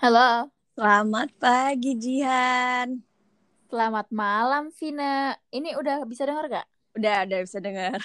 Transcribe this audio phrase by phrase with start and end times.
[0.00, 3.04] Halo, Selamat pagi Jihan.
[3.68, 5.36] selamat malam Vina.
[5.52, 6.66] Ini udah bisa denger gak?
[6.96, 8.00] Udah ada bisa dengar.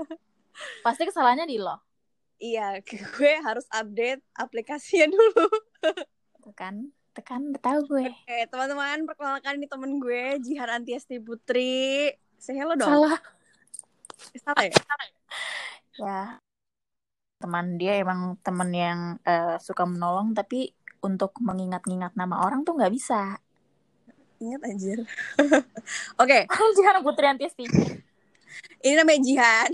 [0.80, 1.76] Pasti kesalahannya di lo,
[2.40, 5.44] iya, gue harus update aplikasinya dulu.
[6.48, 8.08] tekan, tekan, udah tahu gue.
[8.08, 12.16] Oke, teman-teman, perkenalkan ini temen gue, Jihan Antiesti Putri.
[12.40, 12.88] Say hello dong.
[12.88, 13.20] Salah.
[14.32, 14.72] Eh, Salah ya?
[16.00, 16.20] Ya,
[17.44, 20.72] teman dia emang teman yang eh, suka menolong, tapi
[21.04, 23.36] untuk mengingat-ingat nama orang tuh nggak bisa.
[24.40, 24.98] Ingat anjir.
[26.22, 26.48] Oke,
[26.80, 27.64] Jangan Putri Antiesti.
[28.80, 29.70] ini namanya Jihan.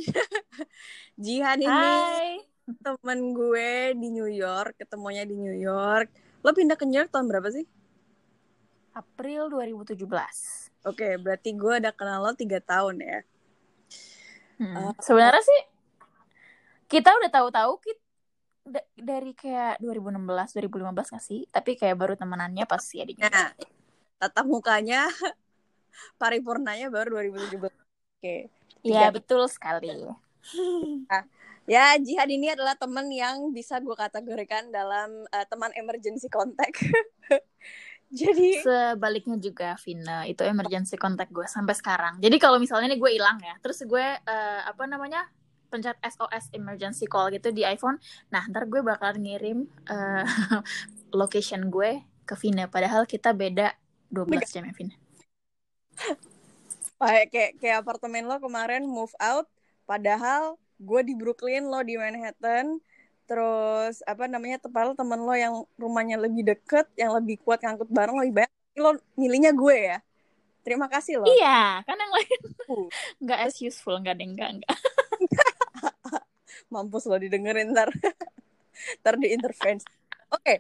[1.24, 2.42] Jihan ini Hai.
[2.82, 6.10] temen gue di New York, ketemunya di New York.
[6.42, 7.66] Lo pindah ke New York tahun berapa sih?
[8.90, 9.94] April 2017.
[10.88, 13.18] Oke, berarti gue udah kenal lo tiga tahun ya.
[14.60, 14.76] Hmm.
[14.76, 14.92] Oh.
[14.98, 15.60] Sebenarnya sih
[16.90, 17.99] kita udah tahu-tahu kita
[18.96, 21.40] dari kayak 2016, 2015 gak sih?
[21.50, 23.18] Tapi kayak baru temenannya pas ya di.
[23.18, 23.52] Nah,
[24.20, 25.06] tatap mukanya
[26.20, 27.72] paripurnanya baru 2017.
[28.20, 28.52] Oke.
[28.84, 29.88] Iya Tiga- betul sekali.
[31.70, 36.82] Ya, Jihad ini adalah teman yang bisa gue kategorikan dalam eh, teman emergency contact.
[38.10, 42.18] Jadi, Sebaliknya juga Vina, itu emergency contact gue sampai sekarang.
[42.18, 45.30] Jadi kalau misalnya nih gue hilang ya, terus gue eh, apa namanya
[45.70, 47.96] pencet SOS emergency call gitu di iPhone.
[48.34, 50.26] Nah ntar gue bakal ngirim eh,
[51.20, 52.66] location gue ke Vina.
[52.66, 53.74] Padahal kita beda
[54.10, 54.94] 12 jam ya Vina.
[57.00, 59.48] kayak kayak, apartemen lo kemarin move out,
[59.88, 62.82] padahal gue di Brooklyn, lo di Manhattan.
[63.24, 68.18] Terus apa namanya tepal temen lo yang rumahnya lebih deket, yang lebih kuat ngangkut bareng
[68.20, 68.54] lebih banyak.
[68.76, 69.98] Lo milihnya gue ya.
[70.60, 71.26] Terima kasih lo.
[71.26, 72.40] Iya, kan yang lain
[72.70, 72.86] Uh.
[73.26, 74.62] nggak as useful, nggak ada yang enggak.
[76.70, 77.90] mampus lo didengerin ntar.
[79.04, 80.00] Ntar di intervensi
[80.30, 80.54] oke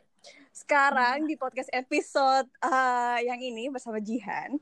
[0.50, 4.58] sekarang di podcast episode eh, yang ini bersama Jihan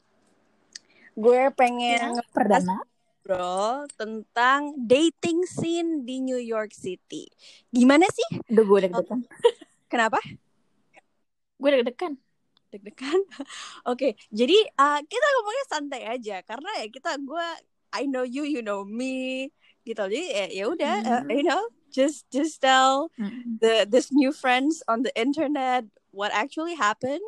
[1.19, 2.79] gue pengen Yang perdana.
[2.79, 7.27] ngobrol tentang dating scene di New York City.
[7.75, 8.39] Gimana sih?
[8.55, 9.21] Udah gue deg-degan.
[9.93, 10.23] kenapa?
[11.59, 12.15] Gue deg-degan.
[12.71, 13.19] deg-degan?
[13.91, 16.37] Oke jadi eh, kita ngomongnya santai aja.
[16.47, 17.47] Karena ya kita gue
[17.99, 19.49] I know you you know me
[19.89, 20.05] gitu.
[20.05, 21.31] Jadi ya ya udah eh, Hmm.
[21.33, 23.57] you know just just tell Mm.
[23.59, 27.25] the this new friends on the internet what actually happened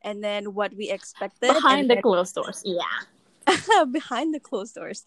[0.00, 2.80] and then what we expected Behind the closed doors, then-
[3.92, 5.04] behind the closed doors.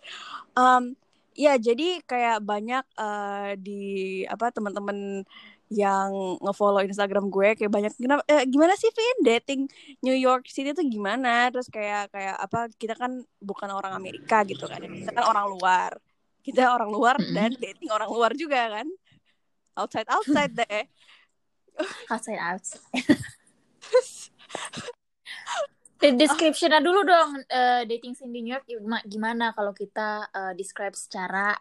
[0.53, 0.93] Um
[1.31, 3.81] ya jadi kayak banyak eh, di
[4.27, 5.23] apa teman-teman
[5.71, 6.11] yang
[6.43, 9.17] ngefollow Instagram gue kayak banyak kenapa eh, gimana sih Vin?
[9.23, 9.61] Dating
[10.03, 11.47] New York City tuh gimana?
[11.47, 15.95] Terus kayak kayak apa kita kan bukan orang Amerika gitu kan kita kan orang luar
[16.41, 18.87] kita orang luar dan dating orang luar juga kan?
[19.77, 20.83] Outside outside deh.
[22.11, 22.83] Outside outside.
[26.01, 30.53] The description-nya dulu dong eh, dating scene di New York gima- gimana kalau kita eh,
[30.57, 31.53] describe secara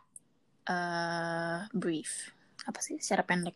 [0.64, 2.32] eh, brief.
[2.64, 2.96] Apa sih?
[2.96, 3.52] Secara pendek.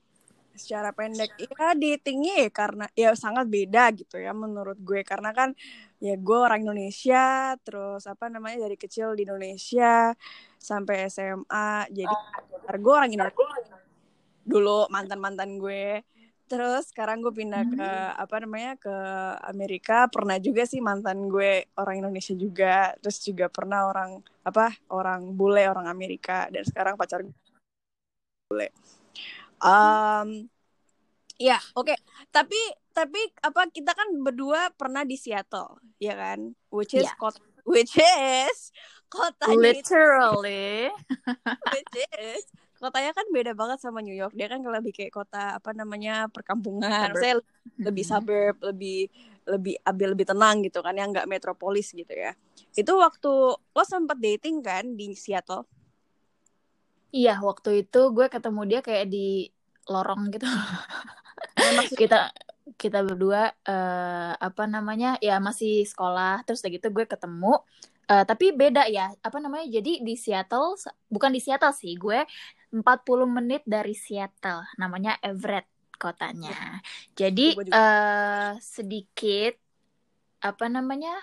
[0.54, 1.34] Secara pendek.
[1.40, 5.00] Ya datingnya ya karena ya sangat beda gitu ya menurut gue.
[5.02, 5.56] Karena kan
[6.04, 10.12] ya gue orang Indonesia terus apa namanya dari kecil di Indonesia
[10.64, 12.16] sampai SMA jadi
[12.80, 13.76] gue orang Indonesia.
[14.44, 16.00] dulu mantan mantan gue.
[16.44, 18.96] Terus sekarang gue pindah ke apa namanya ke
[19.48, 20.08] Amerika.
[20.08, 22.92] Pernah juga sih mantan gue orang Indonesia juga.
[23.00, 26.48] Terus juga pernah orang apa orang bule orang Amerika.
[26.52, 27.36] Dan sekarang pacar gue
[28.52, 28.68] bule.
[29.64, 30.48] Um,
[31.40, 31.96] ya oke.
[32.28, 32.60] Tapi
[32.92, 36.52] tapi apa kita kan berdua pernah di Seattle ya kan?
[36.68, 38.70] Which is kota which is
[39.10, 40.90] kotanya itu literally
[41.72, 42.44] which is
[42.78, 44.36] kotanya kan beda banget sama New York.
[44.36, 47.16] Dia kan lebih kayak kota apa namanya perkampungan.
[47.16, 47.22] Suburb.
[47.22, 47.34] Saya
[47.80, 49.08] lebih suburb, lebih
[49.48, 52.36] lebih lebih lebih tenang gitu kan, yang nggak metropolis gitu ya.
[52.76, 55.64] Itu waktu lo sempet dating kan di Seattle?
[57.14, 59.46] iya waktu itu gue ketemu dia kayak di
[59.86, 60.50] lorong gitu
[61.54, 62.34] maksud- kita
[62.74, 67.62] kita berdua eh, apa namanya ya masih sekolah terus udah gitu gue ketemu
[68.04, 69.08] Eh, tapi beda ya.
[69.24, 69.66] Apa namanya?
[69.68, 70.76] Jadi di Seattle
[71.08, 72.20] bukan di Seattle sih gue
[72.74, 75.64] 40 menit dari Seattle namanya Everett
[75.96, 76.82] kotanya.
[77.16, 77.78] Jadi Gue juga.
[77.80, 79.54] eh, sedikit
[80.44, 81.14] apa namanya?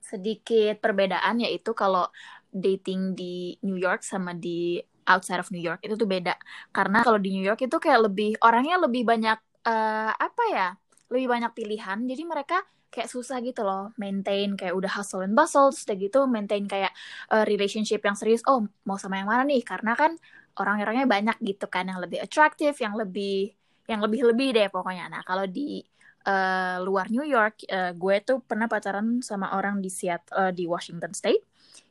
[0.00, 2.08] Sedikit perbedaan yaitu kalau
[2.48, 6.36] dating di New York sama di outside of New York itu tuh beda.
[6.72, 10.68] Karena kalau di New York itu kayak lebih orangnya lebih banyak eh, apa ya?
[11.10, 11.98] Lebih banyak pilihan.
[12.04, 16.20] Jadi mereka kayak susah gitu loh maintain kayak udah hustle and bustle terus udah gitu
[16.24, 16.92] maintain kayak
[17.32, 20.16] eh, relationship yang serius oh mau sama yang mana nih karena kan
[20.58, 23.54] orang-orangnya banyak gitu kan yang lebih atraktif yang lebih
[23.88, 25.08] yang lebih-lebih deh pokoknya.
[25.08, 25.80] Nah kalau di
[26.28, 30.68] uh, luar New York, uh, gue tuh pernah pacaran sama orang di Seattle, uh, di
[30.68, 31.48] Washington State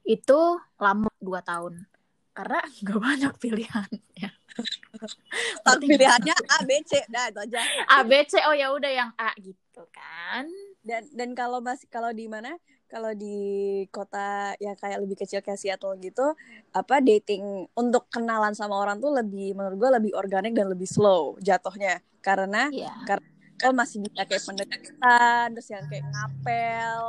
[0.07, 0.39] itu
[0.79, 1.83] lama dua tahun
[2.31, 4.29] karena gak banyak pilihan ya.
[5.65, 7.59] Tapi pilihannya A B C dah itu aja.
[7.89, 10.45] A B C oh ya udah yang A gitu kan.
[10.87, 12.55] Dan dan kalau masih kalau di mana
[12.87, 16.23] kalau di kota yang kayak lebih kecil kayak Seattle gitu
[16.71, 21.35] apa dating untuk kenalan sama orang tuh lebih menurut gue lebih organik dan lebih slow
[21.43, 22.95] jatuhnya karena yeah.
[23.03, 23.27] karena
[23.67, 26.99] oh masih bisa kayak pendekatan terus yang kayak ngapel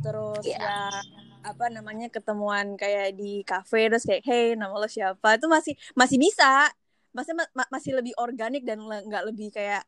[0.00, 0.60] terus yeah.
[0.64, 0.80] ya
[1.44, 6.18] apa namanya ketemuan kayak di cafe terus kayak hey nama lo siapa itu masih masih
[6.18, 6.72] bisa
[7.12, 9.84] masih ma masih lebih organik dan nggak lebih kayak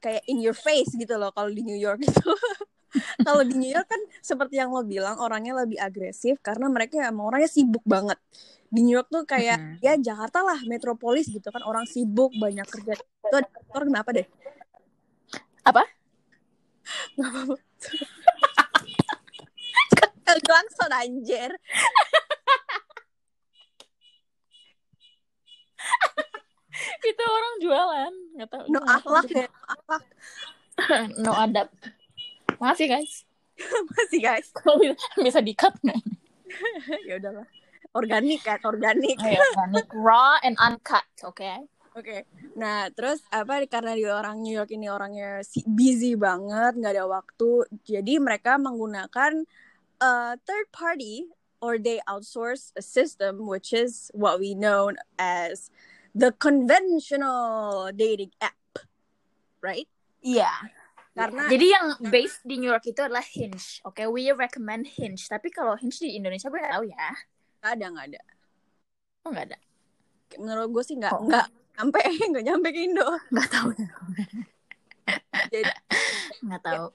[0.00, 2.32] kayak in your face gitu loh kalau di New York itu
[3.22, 7.30] kalau di New York kan seperti yang lo bilang orangnya lebih agresif karena mereka emang
[7.30, 8.18] orangnya sibuk banget.
[8.70, 9.82] Di New York tuh kayak mm -hmm.
[9.82, 12.98] ya Jakarta lah metropolis gitu kan orang sibuk banyak kerja.
[12.98, 14.26] Itu ada kantor kenapa deh?
[15.62, 15.82] Apa?
[20.26, 21.50] Langsung anjir
[27.10, 30.04] itu orang jualan nggak tahu no akhlak ya akhlak.
[31.20, 31.68] No adab.
[32.56, 33.28] Ya guys.
[33.92, 34.48] Masih guys.
[34.56, 34.80] Kalau
[35.20, 36.00] bisa dikat nggak
[37.04, 37.46] ya udahlah.
[37.90, 39.18] Organik kan organik.
[39.18, 39.86] Oh, ya, organik.
[39.92, 41.36] Raw and uncut oke?
[41.36, 41.58] Okay?
[41.90, 42.20] Oke, okay.
[42.54, 47.66] nah terus apa karena dia orang New York ini orangnya busy banget, nggak ada waktu,
[47.82, 49.42] jadi mereka menggunakan
[49.98, 51.26] uh, third party
[51.58, 55.74] or they outsource a system which is what we know as
[56.14, 58.84] the conventional dating app,
[59.62, 59.88] right?
[60.24, 60.48] Iya.
[60.48, 60.58] Yeah.
[61.10, 63.82] Karena jadi yang based di New York itu adalah Hinge.
[63.82, 64.06] Oke, okay?
[64.06, 65.26] we recommend Hinge.
[65.26, 67.08] Tapi kalau Hinge di Indonesia gue gak tahu ya.
[67.60, 68.20] Gak ada, gak ada.
[69.26, 69.58] Oh, gak ada.
[70.38, 71.26] Menurut gue sih nggak oh.
[71.26, 71.46] nggak
[71.80, 73.70] sampai nggak nyampe ke Indo nggak tahu
[75.48, 75.72] jadi
[76.44, 76.86] nggak tahu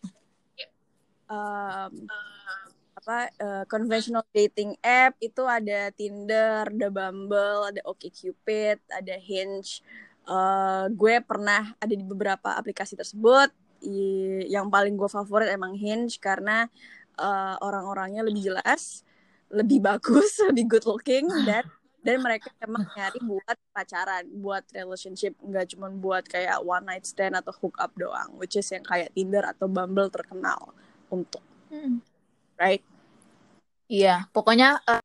[1.33, 1.93] um,
[3.05, 9.85] apa uh, conventional dating app itu ada Tinder ada Bumble ada OkCupid ada Hinge.
[10.25, 13.53] Uh, gue pernah ada di beberapa aplikasi tersebut.
[13.85, 16.65] I, yang paling gue favorit emang Hinge karena
[17.21, 19.05] uh, orang-orangnya lebih jelas
[19.53, 21.61] lebih bagus lebih good looking dan
[22.01, 25.37] dan mereka emang nyari buat pacaran buat relationship.
[25.45, 29.13] Nggak cuma buat kayak one night stand atau hook up doang which is yang kayak
[29.13, 30.73] Tinder atau Bumble terkenal
[31.13, 32.01] untuk hmm.
[32.57, 32.81] right
[33.89, 35.03] iya pokoknya uh,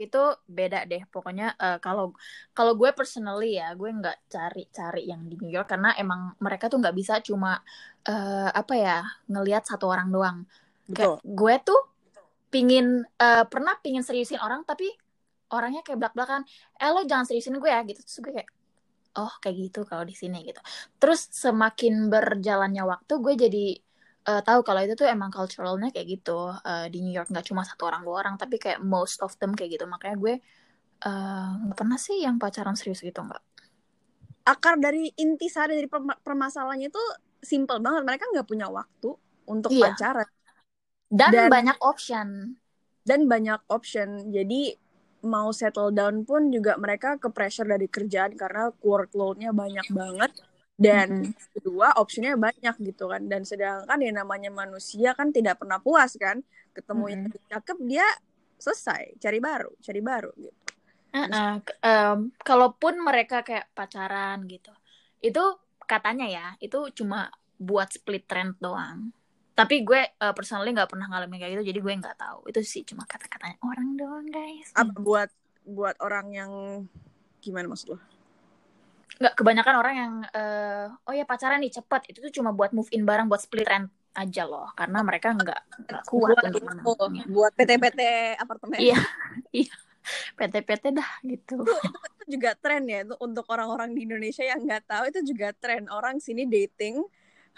[0.00, 1.04] itu beda deh.
[1.12, 2.16] Pokoknya uh, kalau
[2.56, 6.80] kalau gue personally ya gue nggak cari-cari yang di New York karena emang mereka tuh
[6.80, 7.60] nggak bisa cuma
[8.08, 10.38] uh, apa ya ngelihat satu orang doang.
[10.88, 11.20] Betul.
[11.20, 11.80] kayak gue tuh
[12.50, 14.90] pingin uh, pernah pingin seriusin orang tapi
[15.54, 16.42] orangnya kayak belak belakan
[16.80, 18.00] eh lo jangan seriusin gue ya gitu.
[18.00, 18.50] Terus gue kayak
[19.20, 20.64] oh kayak gitu kalau di sini gitu.
[20.96, 23.64] Terus semakin berjalannya waktu gue jadi
[24.26, 26.52] uh, tahu kalau itu tuh emang culturalnya kayak gitu.
[26.60, 29.56] Uh, di New York nggak cuma satu orang dua orang tapi kayak most of them
[29.56, 29.84] kayak gitu.
[29.88, 30.34] Makanya gue
[31.00, 33.40] eh, nggak uh, pernah sih yang pacaran serius gitu nggak.
[34.44, 35.88] Akar dari inti sari dari
[36.20, 37.04] permasalahannya itu
[37.40, 38.02] simple banget.
[38.04, 39.10] Mereka nggak punya waktu
[39.48, 39.92] untuk iya.
[39.92, 40.28] pacaran.
[41.10, 42.28] Dan, dan banyak option.
[43.00, 44.30] dan banyak option.
[44.30, 44.76] Jadi
[45.24, 50.32] mau settle down pun juga mereka ke pressure dari kerjaan karena workloadnya banyak banget
[50.80, 51.52] dan mm-hmm.
[51.60, 53.22] kedua optionnya banyak gitu kan.
[53.28, 56.40] Dan sedangkan yang namanya manusia kan tidak pernah puas kan.
[56.72, 57.12] Ketemu mm-hmm.
[57.12, 57.22] yang
[57.52, 58.06] cakep dia
[58.56, 59.20] selesai.
[59.20, 60.58] Cari baru cari baru gitu.
[61.10, 61.54] Uh -uh.
[61.82, 64.70] um, kalaupun mereka kayak pacaran gitu
[65.20, 65.42] itu
[65.82, 67.28] katanya ya itu cuma
[67.60, 69.12] buat split trend doang.
[69.52, 72.48] Tapi gue uh, personally nggak pernah ngalamin kayak gitu jadi gue nggak tahu.
[72.48, 74.72] Itu sih cuma kata-katanya orang doang guys.
[74.72, 75.30] Apa buat
[75.66, 76.52] buat orang yang
[77.44, 77.98] gimana maksud lo
[79.20, 82.08] nggak kebanyakan orang yang uh, oh ya pacaran nih cepet.
[82.08, 84.72] Itu tuh cuma buat move in barang buat split rent aja loh.
[84.72, 85.60] Karena mereka nggak
[86.08, 86.64] kuat buat, untuk
[86.96, 88.00] oh, buat PT-PT
[88.40, 88.80] apartemen.
[88.80, 88.96] Iya
[89.68, 89.74] iya.
[90.40, 91.60] PT-PT dah gitu.
[91.60, 95.20] Itu, itu, itu juga tren ya itu untuk orang-orang di Indonesia yang nggak tahu itu
[95.36, 97.04] juga tren orang sini dating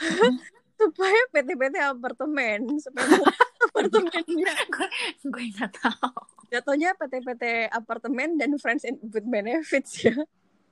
[0.03, 0.35] hmm.
[0.83, 3.07] supaya PT-PT apartemen supaya
[3.71, 4.89] apartemennya gue
[5.31, 6.11] gue nggak tahu.
[6.51, 10.19] Jatuhnya PT-PT apartemen dan friends with benefits ya.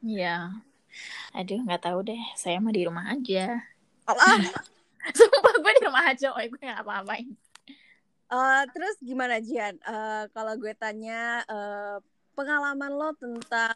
[0.02, 0.66] Iya
[1.36, 2.22] aduh nggak tahu deh.
[2.34, 3.60] Saya mah di rumah aja.
[4.06, 4.38] Allah.
[5.16, 6.34] Sumpah gue di rumah aja.
[6.34, 7.28] Oh gue nggak apa-apain.
[8.30, 11.98] Uh, terus gimana Jian uh, kalau gue tanya uh,
[12.38, 13.74] pengalaman lo tentang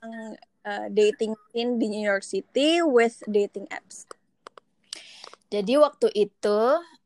[0.63, 4.07] uh, dating in di New York City with dating apps?
[5.51, 6.61] Jadi waktu itu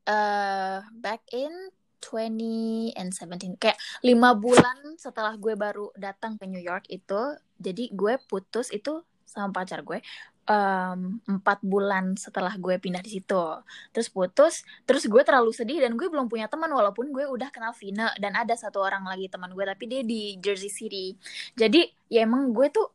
[0.08, 1.52] uh, back in
[2.00, 7.90] 20 and 17 kayak lima bulan setelah gue baru datang ke New York itu jadi
[7.90, 10.00] gue putus itu sama pacar gue
[10.48, 13.44] em, empat bulan setelah gue pindah di situ.
[13.92, 14.54] Terus putus
[14.88, 18.34] terus gue terlalu sedih dan gue belum punya teman walaupun gue udah kenal Vina dan
[18.34, 21.14] ada satu orang lagi teman gue tapi dia di Jersey City.
[21.54, 22.88] Jadi ya emang gue tuh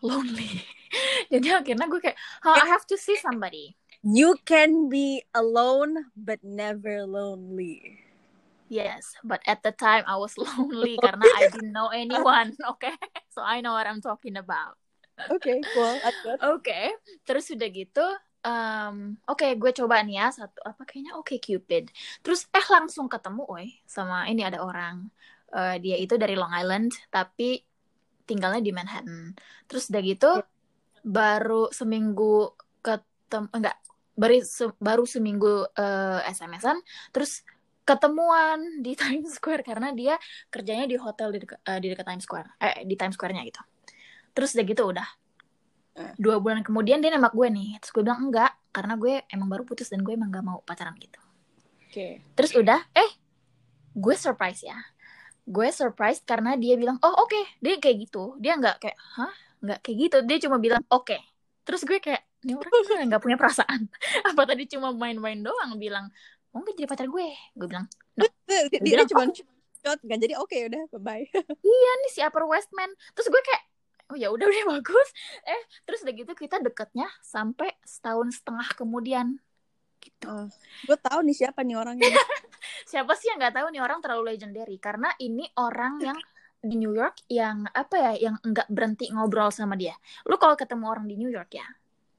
[0.00, 0.64] lonely.
[1.32, 2.18] Jadi akhirnya gue kayak
[2.48, 3.76] oh, I have to see somebody.
[4.00, 8.06] You can be alone but never lonely.
[8.68, 12.94] yes but at the time I was lonely karena I didn't know anyone okay?
[13.34, 14.80] So I know what I'm talking about
[15.16, 15.96] Oke, okay, cool.
[16.52, 16.80] Oke,
[17.24, 18.04] terus udah gitu,
[18.44, 21.88] um, oke gue coba nih ya satu apa kayaknya oke Cupid.
[22.20, 25.08] Terus eh langsung ketemu, oi, sama ini ada orang.
[25.56, 27.64] Eh, dia itu dari Long Island, tapi
[28.28, 29.32] tinggalnya di Manhattan.
[29.70, 30.30] Terus udah gitu,
[31.06, 32.54] baru seminggu
[32.84, 33.76] ketemu enggak,
[34.18, 36.78] baru se- baru seminggu eh, SMS-an,
[37.14, 37.42] terus
[37.86, 40.14] ketemuan di Times Square karena dia
[40.52, 43.62] kerjanya di hotel di dekat, eh, di dekat Times Square, eh di Times Square-nya gitu.
[44.36, 45.08] Terus udah gitu udah.
[45.96, 46.12] Eh.
[46.20, 47.80] dua bulan kemudian dia nembak gue nih.
[47.80, 50.92] Terus gue bilang enggak karena gue emang baru putus dan gue emang gak mau pacaran
[51.00, 51.16] gitu.
[51.86, 52.20] Oke.
[52.36, 53.10] terus udah eh
[53.96, 54.76] gue surprise ya.
[55.48, 57.40] Gue surprise karena dia bilang oh oke.
[57.64, 58.36] Dia kayak gitu.
[58.36, 59.32] Dia nggak kayak hah?
[59.64, 60.16] Nggak kayak gitu.
[60.28, 61.16] Dia cuma bilang oke.
[61.64, 63.88] Terus gue kayak ini orang nggak punya perasaan?
[64.28, 66.12] Apa tadi cuma main-main doang bilang
[66.52, 67.28] mau nggak jadi pacar gue.
[67.56, 69.24] Gue bilang Dia, dia, dia bilang, cuma
[69.80, 70.18] shot kan.
[70.20, 71.24] Jadi oke udah bye bye.
[71.64, 73.62] iya nih si Upper Westman terus gue kayak
[74.12, 75.08] oh ya udah udah bagus.
[75.46, 79.38] Eh terus udah gitu kita deketnya sampai setahun setengah kemudian.
[80.00, 80.34] Gitu.
[80.86, 82.06] Gue tahu nih siapa nih orangnya.
[82.90, 84.76] siapa sih yang nggak tahu nih orang terlalu legendary?
[84.78, 86.18] Karena ini orang yang
[86.66, 89.94] di New York yang apa ya yang nggak berhenti ngobrol sama dia.
[90.26, 91.66] Lu kalau ketemu orang di New York ya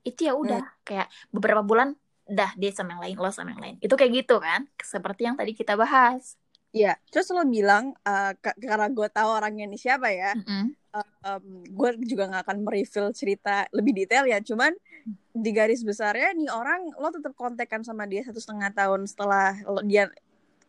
[0.07, 1.91] itu ya udah kayak beberapa bulan
[2.23, 3.75] dah dia sama yang lain lo sama yang lain.
[3.83, 6.39] Itu kayak gitu kan seperti yang tadi kita bahas.
[6.71, 6.95] Iya.
[7.11, 10.31] Terus lo bilang eh, ka- karena gue tahu orangnya nih siapa ya.
[10.99, 11.67] Mm-mm.
[11.67, 14.39] gue juga nggak akan mereveal cerita lebih detail ya.
[14.39, 14.71] Cuman
[15.31, 19.81] di garis besarnya nih orang lo tetap kontekan sama dia satu setengah tahun setelah lo-
[19.81, 20.09] dia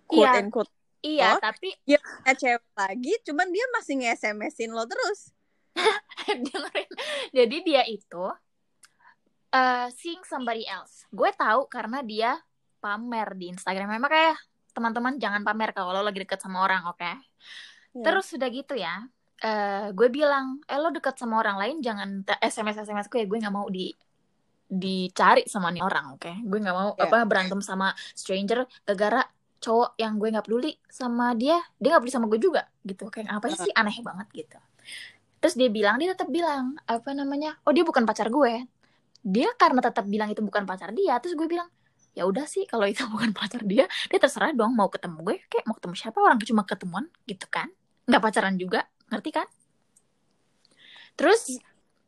[0.05, 0.41] quote Iya.
[0.41, 1.41] and quote iya Oh.
[1.41, 3.13] tapi dia punya cewek lagi.
[3.23, 5.31] Cuman dia masih nge-SMS-in lo terus.
[6.27, 6.91] dengerin
[7.31, 8.25] jadi dia itu
[9.49, 12.37] eh seeing somebody else gue tahu karena dia
[12.79, 14.37] pamer di Instagram memang kayak
[14.71, 16.99] teman-teman jangan pamer kalau lo lagi deket sama orang oke
[17.89, 18.05] Iya.
[18.05, 19.07] terus udah gitu ya
[19.39, 23.55] eh gue bilang eh lo deket sama orang lain jangan SMS SMS gue gue nggak
[23.55, 23.95] mau di
[24.69, 26.33] dicari sama nih orang oke?
[26.45, 27.09] Gue nggak mau Iya.
[27.09, 29.25] apa berantem sama stranger gara-gara
[29.59, 33.31] cowok yang gue nggak peduli sama dia dia nggak peduli sama gue juga gitu kayak
[33.33, 34.59] apa sih aneh banget gitu.
[35.39, 38.67] Terus dia bilang dia tetap bilang apa namanya oh dia bukan pacar gue.
[39.23, 41.71] Dia karena tetap bilang itu bukan pacar dia terus gue bilang
[42.13, 45.65] ya udah sih kalau itu bukan pacar dia dia terserah dong mau ketemu gue kayak
[45.65, 47.71] mau ketemu siapa orang cuma ketemuan gitu kan?
[48.05, 49.49] Nggak pacaran juga ngerti kan?
[51.19, 51.59] Terus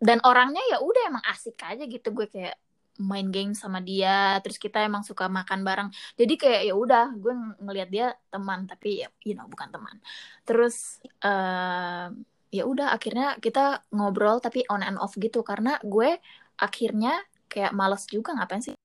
[0.00, 2.08] dan orangnya ya udah emang asik aja gitu.
[2.14, 2.56] Gue kayak
[3.00, 5.88] main game sama dia terus kita emang suka makan bareng.
[6.20, 9.96] Jadi kayak ya udah gue ng- ngelihat dia teman tapi ya you know bukan teman.
[10.44, 12.06] Terus eh
[12.50, 15.40] ya udah akhirnya kita ngobrol tapi on and off gitu.
[15.40, 16.18] Karena gue
[16.60, 17.18] akhirnya
[17.50, 18.76] kayak males juga ngapain sih?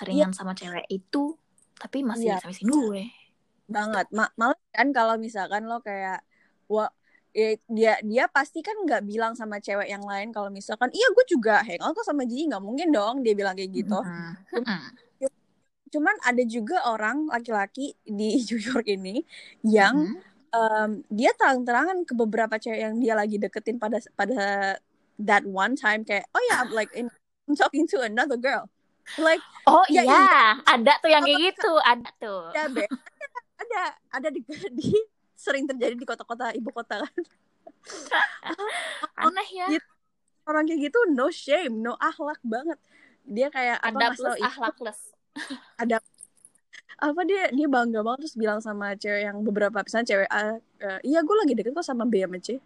[0.00, 1.36] Seringan sama cewek itu
[1.76, 2.38] tapi masih Iya.
[2.38, 3.02] SMS-in gue.
[3.66, 4.06] Banget.
[4.14, 6.22] Ma malah kan kalau misalkan lo kayak
[6.72, 6.88] wah
[7.36, 11.24] ya, dia dia pasti kan nggak bilang sama cewek yang lain kalau misalkan iya gue
[11.28, 13.98] juga hangout kok sama Gigi nggak mungkin dong dia bilang kayak gitu.
[14.00, 14.80] Mm-mm.
[15.92, 19.20] cuman ada juga orang laki-laki di New York ini
[19.60, 20.56] yang Mm-mm.
[20.56, 24.76] em, dia terang-terangan ke beberapa cewek yang dia lagi deketin pada pada
[25.20, 27.12] that one time kayak oh ya I'm like in,
[27.44, 28.72] I'm talking to another girl
[29.20, 32.88] like oh Ya, iya ada tuh yang kayak gitu ada tuh ya be
[33.60, 33.80] ada
[34.16, 34.40] ada di,
[34.78, 34.96] di
[35.42, 37.14] sering terjadi di kota-kota ibu kota kan.
[39.26, 39.66] Aneh ya.
[39.74, 39.90] Gitu.
[40.42, 42.78] orang kayak gitu no shame no akhlak banget.
[43.26, 45.00] Dia kayak ada plus itu, akhlakless.
[47.02, 50.98] Apa dia dia bangga banget terus bilang sama cewek yang beberapa misalnya cewek A eh,
[51.02, 52.58] iya gue lagi deket kok sama B sama C.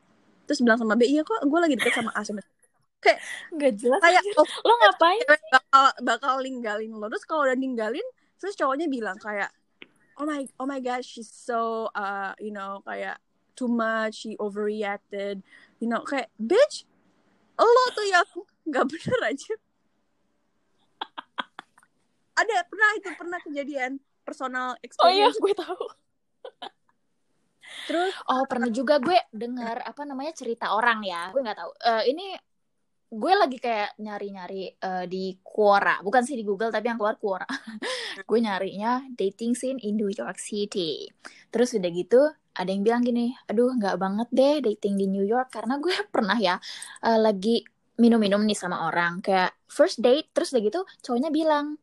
[0.45, 2.49] Terus bilang sama B iya kok gue lagi deket sama A sama C.
[3.57, 5.21] Nggak jelas kayak oh, lo ngapain?
[5.25, 7.09] cewek bakal bakal ninggalin lo.
[7.13, 8.05] Terus kalau udah ninggalin
[8.37, 9.49] terus cowoknya bilang kayak
[10.17, 13.21] oh my oh my god she's so uh you know kayak
[13.57, 15.41] too much she overreacted
[15.81, 16.85] you know kayak bitch
[17.57, 18.29] lo tuh yang
[18.69, 19.55] nggak bener aja.
[22.41, 23.93] Ada pernah itu pernah kejadian
[24.27, 25.39] personal oh iya experience.
[25.41, 25.85] gue tahu.
[27.87, 31.73] Terus oh pernah juga gue dengar apa namanya cerita orang ya gue nggak tahu.
[31.81, 32.37] Eh, ini
[33.07, 36.03] gue lagi kayak nyari-nyari eh, di Quora.
[36.03, 37.47] Bukan sih di Google tapi yang keluar Quora.
[38.29, 41.07] Gue nyarinya dating scene in New York City.
[41.55, 42.23] Terus udah gitu
[42.57, 45.55] ada yang bilang gini aduh nggak banget deh dating di New York.
[45.55, 46.59] Karena gue pernah ya
[47.07, 47.63] eh, lagi
[48.03, 49.23] minum-minum nih sama orang.
[49.23, 51.79] Kayak first date terus udah gitu cowoknya bilang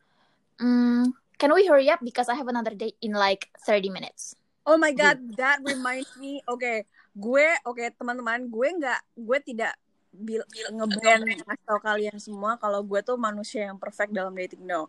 [0.59, 1.07] mm,
[1.39, 4.35] can we hurry up because I have another date in like 30 minutes.
[4.63, 6.39] Oh my god, that reminds me.
[6.47, 6.77] Oke, okay,
[7.19, 9.75] gue oke okay, teman-teman, gue nggak gue tidak
[10.13, 14.87] bil ngebrand ngasih tau kalian semua kalau gue tuh manusia yang perfect dalam dating no.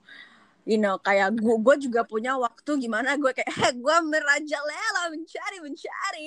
[0.65, 5.59] You know, kayak gue, gue juga punya waktu gimana gue kayak eh, gue merajalela mencari
[5.61, 6.27] mencari.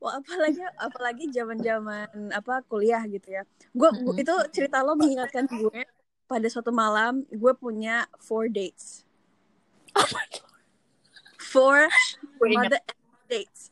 [0.00, 3.42] Wah, apalagi apalagi zaman-zaman apa kuliah gitu ya.
[3.76, 4.22] Gue mm -hmm.
[4.24, 5.84] itu cerita lo mengingatkan gue
[6.24, 9.04] pada suatu malam gue punya four dates.
[9.92, 10.54] Oh my god
[11.54, 11.86] four
[12.42, 12.82] mother
[13.30, 13.70] dates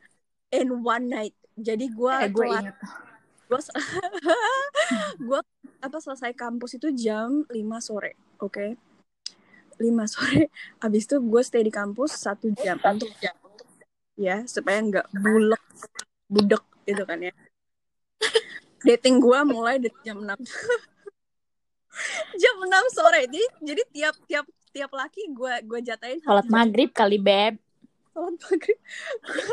[0.55, 1.35] in one night.
[1.59, 2.47] Jadi gue eh, gue
[3.52, 3.61] gue
[5.28, 5.40] gue
[5.85, 7.52] apa selesai kampus itu jam 5
[7.85, 8.49] sore, oke?
[8.49, 8.71] Okay?
[9.76, 10.49] 5 sore.
[10.80, 13.37] Abis itu gue stay di kampus satu jam untuk jam
[14.16, 15.64] ya supaya nggak bulek
[16.32, 17.35] budek gitu kan ya.
[18.82, 20.32] Dating gue mulai dari jam 6
[22.42, 23.28] jam 6 sore.
[23.28, 27.61] Jadi jadi tiap tiap tiap laki gue gue jatain salat maghrib kali beb
[28.16, 28.80] sholat maghrib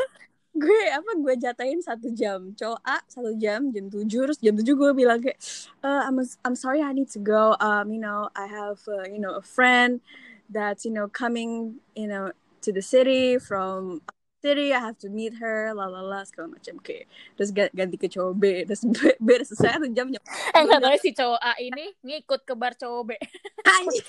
[0.50, 2.52] gue apa gue jatahin satu jam.
[2.58, 4.26] Cowok A satu jam jam tujuh.
[4.30, 5.38] Terus jam tujuh gue bilang kayak
[5.86, 7.54] uh, I'm I'm sorry I need to go.
[7.62, 10.02] Um you know I have uh, you know a friend
[10.50, 12.34] that's you know coming you know
[12.66, 14.02] to the city from
[14.42, 14.74] city.
[14.74, 16.82] I have to meet her la la la segala macam.
[16.82, 17.06] Kayak
[17.38, 18.44] terus ganti ke cowok B.
[18.66, 20.22] Terus B, B selesai satu jam jam
[20.56, 23.10] eh nggak tahu si cowok A ini ngikut ke bar cowok B.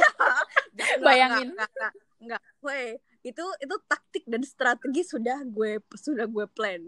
[1.05, 1.53] Bayangin.
[1.53, 2.81] Nggak nggak nggak gue
[3.21, 6.81] itu itu taktik dan strategi sudah gue sudah gue plan.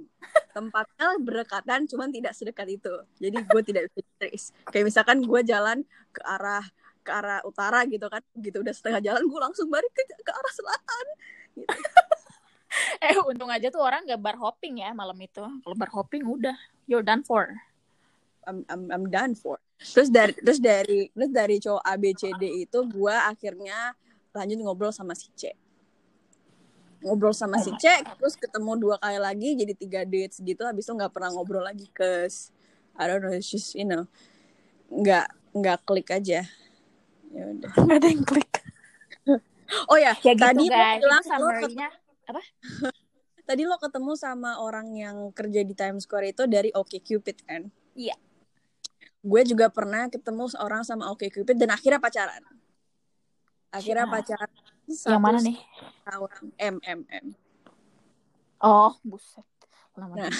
[0.49, 2.93] Tempatnya berdekatan cuman tidak sedekat itu.
[3.21, 4.47] Jadi gue tidak bisa trace.
[4.73, 6.65] Kayak misalkan gue jalan ke arah
[7.03, 10.53] ke arah utara gitu kan gitu udah setengah jalan gue langsung balik ke, ke arah
[10.53, 11.05] selatan.
[11.53, 11.69] Gitu.
[13.05, 15.45] eh untung aja tuh orang gak bar hopping ya malam itu.
[15.45, 16.57] Kalau bar hopping udah
[16.89, 17.53] you're done for.
[18.49, 19.61] I'm I'm I'm done for.
[19.77, 23.93] Terus dari terus dari terus dari cowok ABCD itu gue akhirnya
[24.33, 25.53] lanjut ngobrol sama si C
[27.03, 30.93] ngobrol sama si Cek terus ketemu dua kali lagi jadi tiga dates gitu habis itu
[30.95, 32.27] nggak pernah ngobrol lagi ke
[32.95, 34.07] I don't know it's just you know
[34.93, 36.41] nggak nggak klik aja.
[37.33, 37.71] Ya udah.
[37.85, 38.51] Nggak ada yang klik.
[39.89, 41.01] Oh ya, ya tadi gitu, guys.
[41.01, 41.81] bilang lo ketemu,
[42.29, 42.41] apa?
[43.49, 47.73] Tadi lo ketemu sama orang yang kerja di Times Square itu dari Oke Cupid kan?
[47.97, 48.13] Iya.
[49.25, 52.43] Gue juga pernah ketemu seorang sama Oke Cupid dan akhirnya pacaran.
[53.73, 54.13] Akhirnya ya.
[54.13, 54.51] pacaran
[54.87, 55.57] yang mana nih?
[56.03, 56.29] tahun.
[56.59, 57.25] M M M.
[58.63, 59.45] Oh buset.
[59.93, 60.31] Lama nah,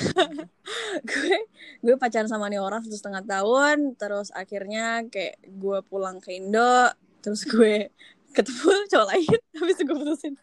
[1.10, 1.38] gue
[1.86, 6.90] gue pacaran sama nih orang satu setengah tahun terus akhirnya kayak gue pulang ke Indo
[7.22, 7.94] terus gue
[8.36, 10.34] ketemu cowok lain habis itu gue putusin.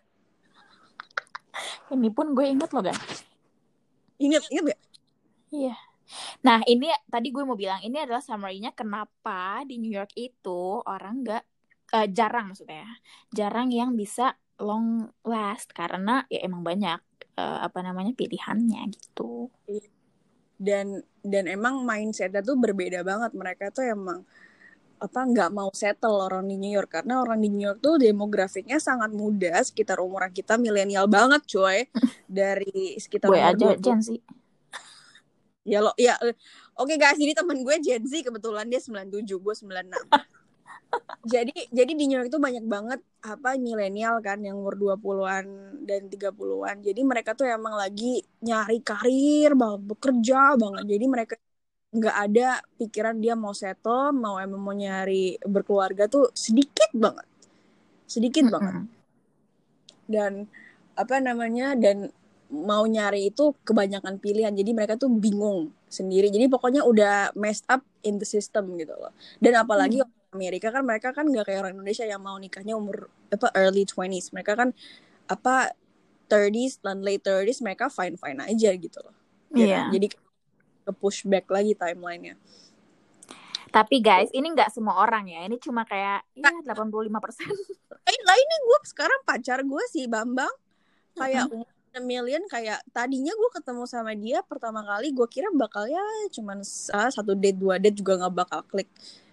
[1.90, 3.26] Ini pun gue inget loh guys
[4.20, 4.80] inget inget gak?
[5.50, 5.74] Iya.
[6.46, 11.24] Nah ini tadi gue mau bilang ini adalah summary-nya kenapa di New York itu orang
[11.24, 11.44] nggak
[11.94, 12.92] uh, jarang maksudnya ya.
[13.30, 17.00] jarang yang bisa long last karena ya emang banyak
[17.40, 19.48] uh, apa namanya pilihannya gitu.
[20.60, 23.32] Dan dan emang mindsetnya tuh berbeda banget.
[23.32, 24.22] Mereka tuh emang
[25.00, 26.92] apa nggak mau settle orang di New York.
[27.00, 29.56] Karena orang di New York tuh demografiknya sangat muda.
[29.64, 31.88] Sekitar umuran kita milenial banget coy
[32.28, 34.20] dari sekitar gue aja Gen Z.
[35.64, 36.36] Ya lo ya oke
[36.92, 37.16] okay, guys.
[37.16, 40.39] Ini temen gue Gen Z kebetulan dia 97 gue 96
[41.20, 45.44] jadi jadi di New York itu banyak banget apa milenial kan yang umur 20-an
[45.84, 46.76] dan 30-an.
[46.80, 50.84] Jadi mereka tuh emang lagi nyari karir banget, bekerja banget.
[50.88, 51.34] Jadi mereka
[51.90, 52.48] nggak ada
[52.78, 57.28] pikiran dia mau settle, mau emang mau nyari berkeluarga tuh sedikit banget.
[58.08, 58.56] Sedikit mm -hmm.
[58.56, 58.74] banget.
[60.10, 60.32] Dan
[60.96, 62.08] apa namanya dan
[62.50, 64.56] mau nyari itu kebanyakan pilihan.
[64.56, 66.32] Jadi mereka tuh bingung sendiri.
[66.32, 69.12] Jadi pokoknya udah messed up in the system gitu loh.
[69.38, 73.10] Dan apalagi hmm Amerika kan mereka kan nggak kayak orang Indonesia yang mau nikahnya umur
[73.34, 74.30] apa early 20s.
[74.30, 74.70] Mereka kan
[75.26, 75.74] apa
[76.30, 79.16] 30s dan late 30s mereka fine fine aja gitu loh.
[79.54, 79.66] Iya.
[79.66, 79.86] Yeah.
[79.90, 80.06] Jadi
[80.86, 82.38] ke push back lagi timelinenya.
[83.70, 85.46] Tapi guys, ini nggak semua orang ya.
[85.46, 87.46] Ini cuma kayak ya 85 persen.
[88.26, 90.50] Lah ini gue sekarang pacar gue sih Bambang.
[91.14, 92.02] Kayak mm -hmm.
[92.06, 97.10] million kayak tadinya gue ketemu sama dia pertama kali gue kira bakal ya cuman uh,
[97.10, 98.86] satu date dua date juga nggak bakal klik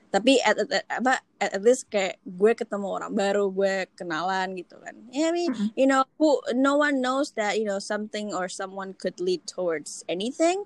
[0.08, 4.56] tapi at, at, at, apa at, at least kayak gue ketemu orang baru gue kenalan
[4.56, 4.96] gitu kan.
[5.12, 5.76] Yeah, I mean mm-hmm.
[5.76, 10.08] you know who no one knows that you know something or someone could lead towards
[10.08, 10.64] anything.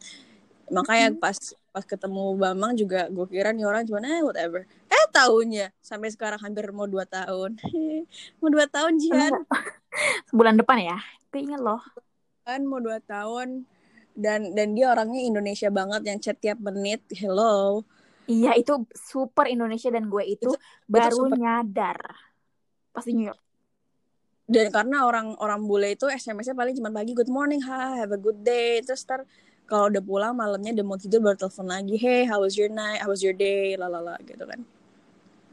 [0.70, 1.24] Makanya mm-hmm.
[1.26, 1.38] pas
[1.72, 4.70] pas ketemu Bambang juga gue kira nih orang cuma eh whatever.
[4.86, 7.58] Eh tahunnya sampai sekarang hampir mau dua tahun.
[8.44, 9.32] Mau dua tahun Jihan.
[10.30, 10.98] Sebulan depan ya?
[11.32, 11.82] Ingat loh.
[12.44, 13.64] Kan mau dua tahun.
[14.12, 17.00] Dan dan dia orangnya Indonesia banget yang chat tiap menit.
[17.16, 17.88] Hello
[18.30, 21.38] Iya itu super Indonesia dan gue itu, Itu- baru super.
[21.38, 22.00] nyadar.
[22.94, 23.42] Pas di New York.
[24.52, 28.20] dan karena orang orang bule itu SMS-nya paling cuma pagi good morning ha have a
[28.20, 28.84] good day.
[28.84, 29.24] Terus ntar
[29.64, 33.00] kalau udah pulang malamnya udah mau tidur baru telepon lagi hey how was your night?
[33.00, 33.80] How was your day?
[33.80, 34.60] Lalala gitu kan.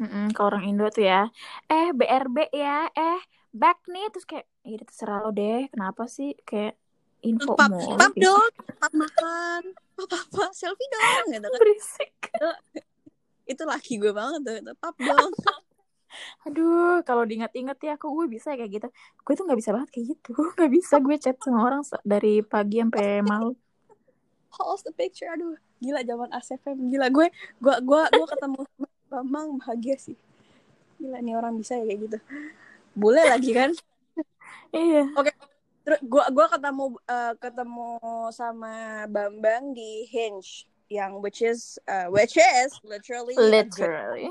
[0.02, 1.30] Mm-mm, kalau orang Indo tuh ya,
[1.70, 3.22] eh BRB ya, eh
[3.54, 4.10] back nih.
[4.10, 6.34] Terus kayak, ya terserah lo deh, kenapa sih?
[6.42, 6.74] Kayak
[7.22, 8.30] info pap mulu pap gitu.
[8.30, 9.62] dong pap makan
[9.98, 12.14] pap apa selfie dong gitu kan Berisik.
[13.48, 15.32] itu laki gue banget tuh itu pap dong
[16.48, 18.88] Aduh, kalau diingat-ingat ya, kok gue bisa kayak gitu.
[19.22, 20.32] Gue tuh nggak bisa banget kayak gitu.
[20.56, 23.52] Nggak bisa gue chat sama orang dari pagi sampai malam.
[24.48, 27.28] post the picture aduh gila zaman ACFM gila gue
[27.60, 28.60] gue gue gue ketemu
[29.06, 30.16] Bambang bahagia sih
[30.96, 32.18] gila nih orang bisa ya kayak gitu
[32.96, 33.70] boleh lagi kan
[34.72, 35.12] Iya.
[35.88, 37.96] Terus gue gue ketemu eh, ketemu
[38.28, 44.28] sama Bambang di Hinge yang which is uh, which is literally a good, Literally.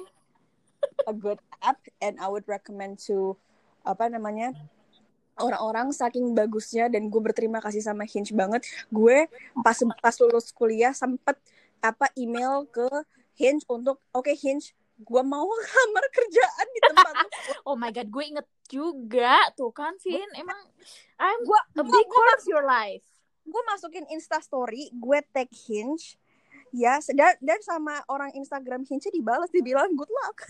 [1.10, 3.34] a good app and I would recommend to
[3.82, 4.54] apa namanya
[5.41, 8.62] orang-orang saking bagusnya dan gue berterima kasih sama Hinge banget
[8.93, 9.26] gue
[9.65, 11.41] pas pas lulus kuliah sempet
[11.82, 12.86] apa email ke
[13.34, 17.07] Hinge untuk oke Hinge gue mau lamar kerjaan di tempat lu."
[17.67, 20.23] Oh my god, gue inget juga tuh kan, Vin.
[20.34, 20.56] Emang
[21.19, 23.03] I'm gue a big part of your life.
[23.43, 26.19] gue masukin Insta Story gue tag Hinge
[26.71, 30.43] ya dan dan sama orang Instagram Hinge dibalas dibilang good luck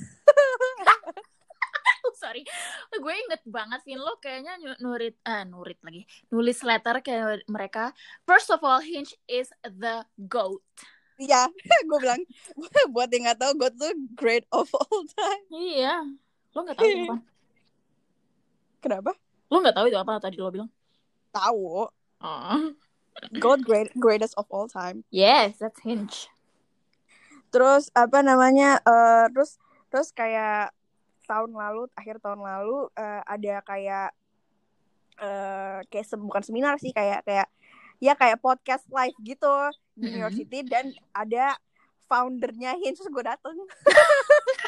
[2.05, 2.45] Oh, sorry.
[2.93, 3.99] Gue inget banget, Vin.
[3.99, 6.07] Lo kayaknya nu- nurit, ah nurit lagi.
[6.31, 7.91] Nulis letter kayak mereka.
[8.23, 10.63] First of all, Hinge is the GOAT.
[11.17, 11.49] Iya,
[11.89, 12.21] gue bilang
[12.93, 15.45] buat yang nggak tahu gue tuh great of all time.
[15.51, 15.95] Iya.
[16.57, 17.17] Lo gak tahu itu apa?
[18.81, 19.11] Kenapa?
[19.47, 20.69] Lo gak tahu itu apa tadi lo bilang?
[21.29, 21.85] Tahu.
[22.17, 22.61] Oh.
[23.37, 25.05] God great greatest of all time.
[25.09, 26.29] Yes, that's Hinge.
[27.49, 28.81] Terus apa namanya?
[28.81, 30.73] eh terus terus kayak
[31.25, 34.09] tahun lalu, akhir tahun lalu eh, ada kayak
[35.17, 37.49] eh kayak se- bukan seminar sih kayak kayak
[37.97, 39.53] ya kayak podcast live gitu
[39.93, 40.41] di New York Mhm.
[40.41, 41.57] City dan ada
[42.05, 43.57] foundernya Hinge terus gue dateng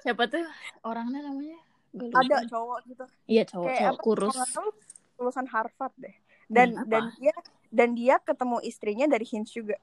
[0.00, 0.44] Siapa tuh
[0.82, 1.58] orangnya namanya?
[1.90, 2.20] Gue lupa.
[2.20, 4.36] ada cowok gitu Iya cowok, kayak cowok apa, kurus.
[5.14, 6.90] lulusan Harvard deh dan Hmm, apa?
[6.90, 7.34] dan dia
[7.70, 9.78] dan dia ketemu istrinya dari Hinge juga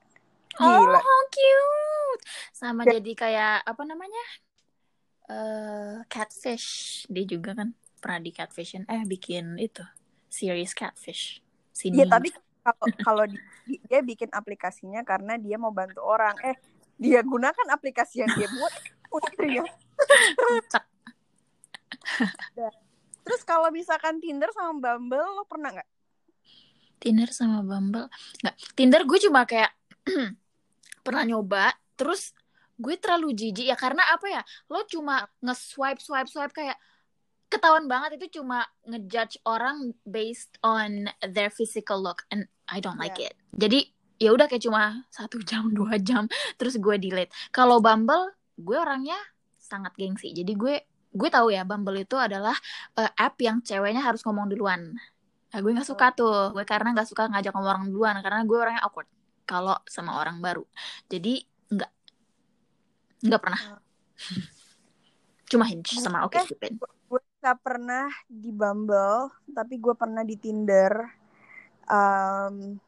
[0.60, 2.22] Oh, gila how cute.
[2.52, 4.20] Sama Dan- jadi kayak apa namanya?
[5.32, 6.68] eh catfish.
[7.08, 8.84] Dia juga kan pernah di catfishin.
[8.86, 9.80] Eh bikin itu
[10.28, 11.40] series catfish.
[11.72, 12.04] Sini.
[12.04, 13.40] Iya tapi kalau kalau di-
[13.88, 16.60] dia bikin aplikasinya karena dia mau bantu orang eh
[17.00, 18.74] dia gunakan aplikasi yang dia buat
[19.20, 19.66] istrinya.
[20.38, 20.86] Kocak.
[23.22, 25.90] terus kalau misalkan Tinder sama Bumble lo pernah nggak
[27.02, 28.06] Tinder sama Bumble.
[28.46, 28.56] Nggak.
[28.78, 29.74] Tinder gue cuma kayak
[31.06, 31.74] pernah nyoba.
[31.98, 32.38] Terus
[32.78, 34.42] gue terlalu jijik ya karena apa ya?
[34.70, 36.78] Lo cuma nge-swipe swipe swipe kayak
[37.50, 43.18] ketahuan banget itu cuma ngejudge orang based on their physical look and I don't like
[43.18, 43.34] it.
[43.58, 43.90] Jadi
[44.22, 46.30] ya udah kayak cuma satu jam dua jam
[46.62, 47.34] terus gue delete.
[47.50, 48.30] Kalau Bumble
[48.62, 49.18] gue orangnya
[49.58, 50.32] sangat gengsi.
[50.32, 50.76] Jadi gue
[51.12, 52.56] gue tahu ya Bumble itu adalah
[52.96, 54.96] eh, app yang ceweknya harus ngomong duluan.
[55.52, 56.56] Nah, gue nggak suka tuh.
[56.56, 59.10] Gue karena nggak suka ngajak ngomong orang duluan karena gue orangnya awkward
[59.44, 60.64] kalau sama orang baru.
[61.12, 61.44] Jadi
[61.74, 61.92] nggak
[63.28, 63.62] nggak pernah.
[65.52, 71.20] Cuma Hinge sama Oke Eh, gue nggak pernah di Bumble tapi gue pernah di Tinder
[71.92, 72.80] Em,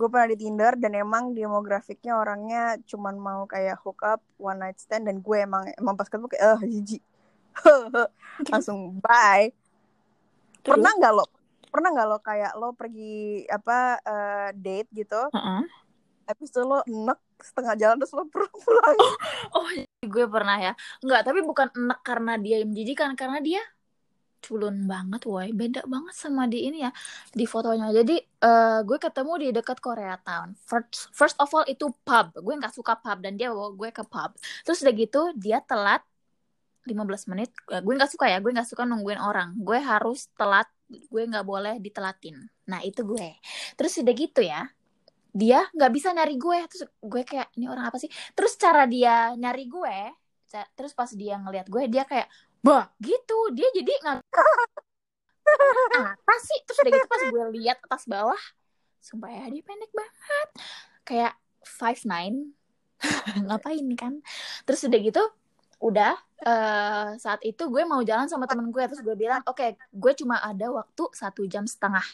[0.00, 4.80] gue pernah di Tinder dan emang demografiknya orangnya cuman mau kayak hook up one night
[4.80, 7.02] stand dan gue emang emang pas ketemu kayak eh jijik
[8.52, 9.52] langsung bye.
[10.64, 11.28] Pernah nggak lo
[11.70, 15.20] pernah nggak lo kayak lo pergi apa eh, date gitu?
[15.30, 15.62] Heeh.
[16.30, 18.96] habis itu lo enek setengah jalan terus lo pulang
[19.50, 19.66] Oh,
[20.06, 20.72] gue pernah ya.
[21.02, 23.58] Enggak, tapi bukan enak karena dia yang menjijikan, karena dia
[24.44, 25.52] culun banget, woi.
[25.52, 26.90] Beda banget sama di ini ya,
[27.30, 27.92] di fotonya.
[27.92, 30.56] Jadi, eh, gue ketemu di dekat Koreatown.
[30.68, 32.32] First, first of all, itu pub.
[32.40, 34.30] Gue nggak suka pub, dan dia bawa gue ke pub.
[34.64, 36.02] Terus udah gitu, dia telat
[36.88, 37.52] 15 menit.
[37.70, 39.54] Eh, Gue nggak suka ya, gue nggak suka nungguin orang.
[39.60, 42.36] Gue harus telat, gue nggak boleh ditelatin.
[42.66, 43.36] Nah, itu gue.
[43.76, 44.64] Terus udah gitu ya,
[45.30, 49.30] dia nggak bisa nyari gue terus gue kayak ini orang apa sih terus cara dia
[49.38, 49.98] nyari gue
[50.74, 52.26] terus pas dia ngelihat gue dia kayak
[52.60, 53.38] bah gitu.
[53.56, 54.18] Dia jadi nggak
[56.00, 56.58] apa sih.
[56.64, 58.40] Terus udah gitu pas gue lihat atas bawah
[59.00, 60.48] sumpah ya dia pendek banget.
[61.08, 62.52] Kayak five nine.
[63.48, 64.20] Ngapain kan?
[64.68, 65.24] Terus udah gitu
[65.80, 66.12] udah
[66.44, 68.84] eh, saat itu gue mau jalan sama temen gue.
[68.84, 72.04] Terus gue bilang oke gue cuma ada waktu satu jam setengah.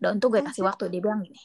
[0.00, 1.42] Dan untuk gue kasih waktu dia bilang gini.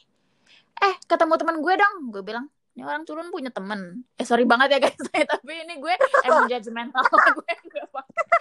[0.80, 1.96] Eh ketemu teman gue dong.
[2.14, 4.06] Gue bilang ini orang culun punya temen.
[4.14, 5.00] Eh sorry banget ya guys.
[5.34, 7.54] Tapi ini gue emang judgmental gue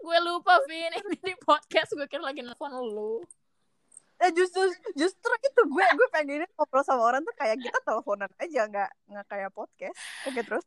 [0.00, 0.92] gue lupa Vin.
[0.98, 3.22] Ini di podcast gue kira lagi nelfon lu.
[4.22, 4.62] Eh justru
[4.94, 5.60] justru itu.
[5.68, 9.96] Gue gue pengen ngobrol sama orang tuh kayak kita teleponan aja nggak nggak kayak podcast.
[10.28, 10.64] Oke terus?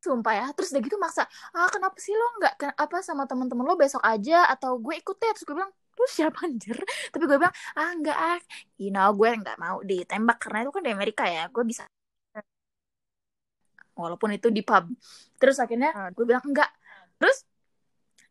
[0.00, 3.76] Sumpah ya terus udah gitu maksa ah kenapa sih lo nggak apa sama temen-temen lo
[3.76, 4.48] besok aja?
[4.48, 6.76] Atau gue ikut deh terus gue bilang lu siapa anjir?
[7.12, 8.40] Tapi gue bilang ah nggak ah.
[8.80, 11.84] You know gue nggak mau ditembak karena itu kan di Amerika ya gue bisa
[14.00, 14.88] walaupun itu di pub.
[15.36, 16.70] Terus akhirnya gue bilang enggak
[17.20, 17.44] terus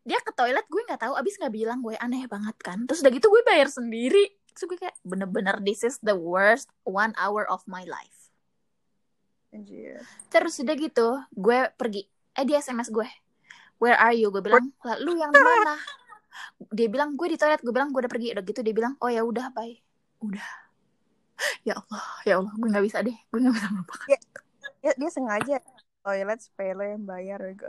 [0.04, 2.88] dia ke toilet gue nggak tahu abis nggak bilang gue aneh banget kan?
[2.88, 4.32] Terus udah gitu gue bayar sendiri.
[4.52, 8.32] Terus gue kayak bener-bener this is the worst one hour of my life.
[9.50, 9.98] Anjir.
[10.30, 12.06] terus udah gitu gue pergi.
[12.38, 13.08] Eh dia sms gue.
[13.82, 14.30] Where are you?
[14.30, 14.70] Gue bilang
[15.02, 15.74] lu yang di mana?
[16.70, 17.60] Dia bilang gue di toilet.
[17.60, 18.30] Gue bilang gue udah pergi.
[18.32, 19.74] Udah gitu dia bilang oh ya udah bye.
[20.22, 20.48] Udah.
[21.66, 23.16] Ya Allah ya Allah gue nggak bisa deh.
[23.28, 24.20] Gue nggak bisa melupakan ya,
[24.84, 25.56] ya, dia sengaja
[26.00, 27.68] toilet sepele yang bayar gitu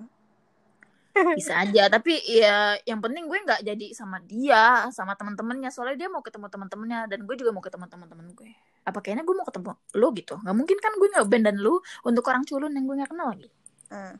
[1.12, 6.10] bisa aja tapi ya yang penting gue nggak jadi sama dia sama teman-temannya soalnya dia
[6.12, 8.52] mau ketemu teman-temannya dan gue juga mau ketemu teman-teman gue.
[8.82, 10.36] Apa kayaknya gue mau ketemu lo gitu?
[10.40, 13.30] Nggak mungkin kan gue nggak band dan lo untuk orang culun yang gue nggak kenal
[13.36, 13.52] lagi
[13.92, 14.14] uh,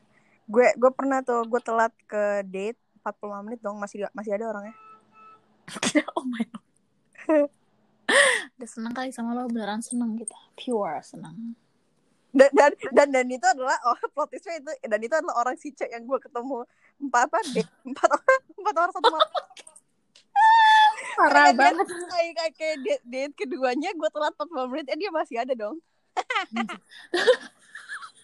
[0.46, 4.76] gue gue pernah tuh gue telat ke date 45 menit dong masih masih ada orangnya.
[6.18, 6.62] Oh my god.
[8.58, 10.34] Udah seneng kali sama lo beneran seneng gitu.
[10.54, 11.56] Pure seneng
[12.32, 15.70] dan dan dan, dan itu adalah oh plot twistnya itu dan itu adalah orang si
[15.72, 16.64] cek yang gue ketemu
[17.00, 19.30] empat apa deh empat orang empat orang satu malam
[21.20, 21.86] parah banget.
[21.92, 25.76] kayak kayak, kayak date, date keduanya gue telat 45 menit eh dia masih ada dong.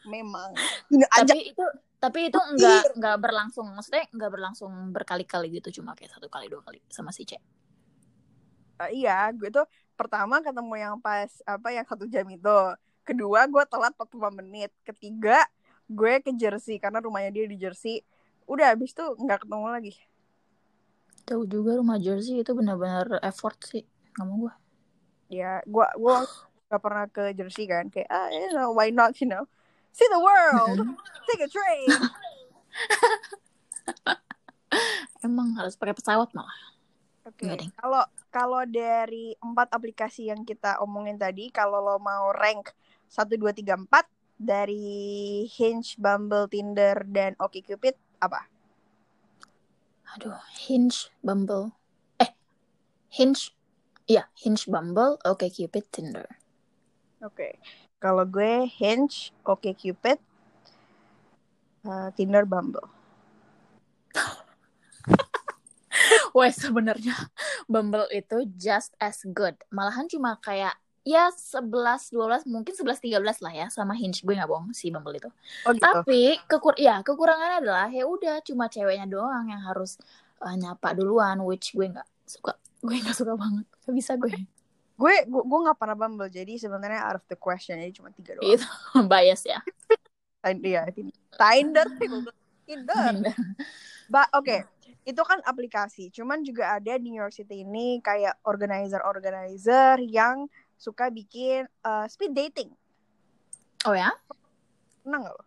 [0.09, 0.57] Memang.
[0.89, 1.65] Tapi itu
[1.99, 6.63] tapi itu enggak enggak berlangsung maksudnya enggak berlangsung berkali-kali gitu cuma kayak satu kali dua
[6.63, 7.43] kali sama si cek
[8.79, 9.67] uh, iya gue tuh
[9.99, 12.59] pertama ketemu yang pas apa yang satu jam itu
[13.09, 15.41] kedua gue telat 45 menit ketiga
[15.89, 18.05] gue ke Jersey karena rumahnya dia di Jersey.
[18.45, 19.95] Udah habis tuh nggak ketemu lagi.
[21.25, 23.85] Tahu juga rumah Jersey itu benar-benar effort sih
[24.19, 24.55] mau gue
[25.29, 26.17] ya gue gue
[26.69, 29.49] nggak pernah ke Jersey kan kayak ah you know why not you know?
[29.93, 30.85] See the world
[31.25, 31.89] take a train.
[35.25, 36.61] Emang harus pakai pesawat malah.
[37.25, 37.69] Oke, okay.
[37.77, 42.73] kalau kalau dari empat aplikasi yang kita omongin tadi, kalau lo mau rank
[43.09, 44.07] satu dua tiga empat
[44.39, 48.47] dari Hinge, Bumble, Tinder dan OkCupid apa?
[50.17, 51.75] Aduh, Hinge, Bumble.
[52.23, 52.31] Eh,
[53.13, 53.53] Hinge.
[54.09, 56.25] Iya, Hinge, Bumble, OkCupid, Tinder.
[57.21, 57.35] Oke.
[57.35, 57.53] Okay.
[57.99, 60.23] Kalau gue Hinge, OkCupid,
[61.83, 62.87] uh, Tinder, Bumble.
[66.37, 67.19] Wah, sebenarnya
[67.67, 69.59] Bumble itu just as good.
[69.75, 74.51] Malahan cuma kayak ya 11 12 mungkin 11 13 lah ya sama Hinge gue nggak
[74.51, 75.33] bohong si Bumble itu.
[75.65, 75.81] Oh, gitu.
[75.81, 79.97] Tapi kekur ya kekurangannya adalah ya udah cuma ceweknya doang yang harus
[80.45, 82.53] uh, nyapa duluan which gue nggak suka.
[82.85, 83.65] Gue nggak suka banget.
[83.89, 84.37] Gak bisa gue.
[84.99, 88.37] gue gue gue nggak pernah Bumble jadi sebenarnya out of the question jadi cuma tiga
[88.37, 88.53] doang.
[88.53, 88.69] Itu
[89.11, 89.65] bias ya.
[90.45, 90.93] Iya,
[91.35, 92.35] Tinder, Tinder.
[92.69, 93.35] Tinder.
[94.13, 94.45] Ba oke.
[94.45, 94.61] Okay
[95.09, 96.13] itu kan aplikasi.
[96.13, 100.45] Cuman juga ada di New York City ini kayak organizer-organizer yang
[100.79, 102.71] suka bikin uh, speed dating.
[103.85, 104.15] Oh ya?
[105.03, 105.45] Pernah nggak lo?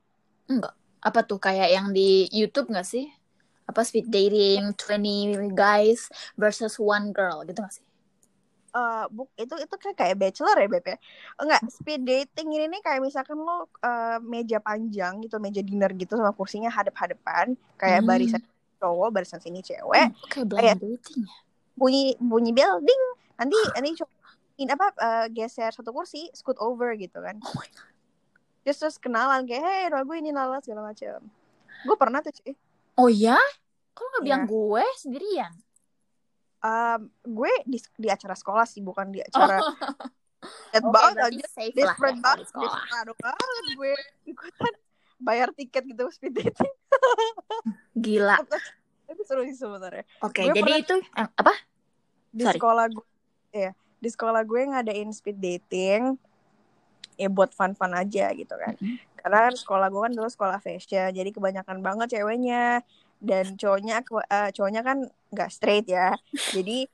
[0.51, 0.75] Enggak.
[1.01, 3.07] Apa tuh kayak yang di YouTube nggak sih?
[3.65, 7.87] Apa speed dating 20 guys versus one girl gitu nggak sih?
[8.71, 10.95] Uh, buk itu itu kan kayak bachelor ya beb ya
[11.43, 16.15] enggak speed dating ini nih kayak misalkan lo uh, meja panjang gitu meja dinner gitu
[16.15, 18.07] sama kursinya hadap-hadapan kayak hmm.
[18.07, 18.39] barisan
[18.79, 21.35] cowok barisan sini cewek hmm, kayak blind dating ya?
[21.75, 23.01] bunyi bunyi building
[23.35, 24.20] nanti nanti cowok
[24.61, 27.41] in apa uh, geser satu kursi scoot over gitu kan.
[27.41, 27.65] Oh
[28.61, 31.17] just terus kenalan kayak hey gue ini Nala segala macam
[31.81, 32.53] gue pernah tuh sih
[33.01, 33.37] oh ya?
[33.91, 34.51] Kok nggak bilang yeah.
[34.53, 34.85] gue?
[34.95, 35.53] Sendirian?
[36.61, 39.73] Um, gue di, di acara sekolah sih bukan di acara oh.
[40.71, 43.93] okay, banget aja different ya, banget different banget gue.
[44.29, 44.73] Ikutan
[45.21, 46.73] bayar tiket gitu speed dating.
[47.97, 48.37] Gila.
[49.09, 50.05] Itu seru sih sebenarnya.
[50.21, 51.53] Oke okay, jadi itu eh, apa?
[52.31, 52.55] Di Sorry.
[52.61, 53.07] sekolah gue
[53.51, 56.17] ya di sekolah gue ngadain speed dating
[57.15, 58.73] ya buat fun-fun aja gitu kan.
[58.81, 58.97] Mm -hmm.
[59.21, 62.81] Karena kan sekolah gue kan dulu sekolah fashion, jadi kebanyakan banget ceweknya
[63.21, 66.17] dan cowoknya uh, cowoknya kan nggak straight ya.
[66.33, 66.89] Jadi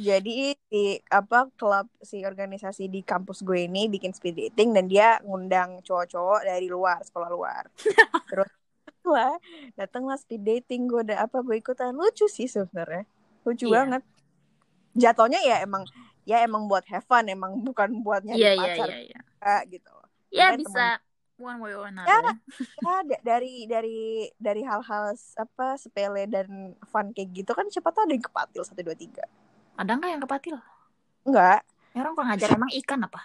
[0.00, 5.20] jadi di apa klub si organisasi di kampus gue ini bikin speed dating dan dia
[5.24, 7.64] ngundang cowok-cowok dari luar sekolah luar.
[8.30, 8.52] Terus
[9.00, 9.34] lah
[9.74, 13.08] datanglah speed dating gue udah apa gue ikutan lucu sih sebenarnya
[13.42, 13.74] lucu yeah.
[13.80, 14.02] banget
[14.94, 15.82] jatuhnya ya emang
[16.24, 19.60] ya emang buat have fun emang bukan buat nyari yeah, iya, pacar yeah, yeah, yeah.
[19.66, 19.92] gitu
[20.30, 20.86] ya Kan bisa.
[21.40, 22.36] one way or Ya, another.
[22.84, 23.98] ya da- dari dari
[24.36, 28.84] dari hal-hal apa sepele dan fun kayak gitu kan siapa tahu ada yang kepatil satu
[28.84, 29.24] dua tiga.
[29.74, 30.56] Ada nggak yang kepatil?
[31.24, 33.20] Enggak ya orang kurang ajar emang ikan apa?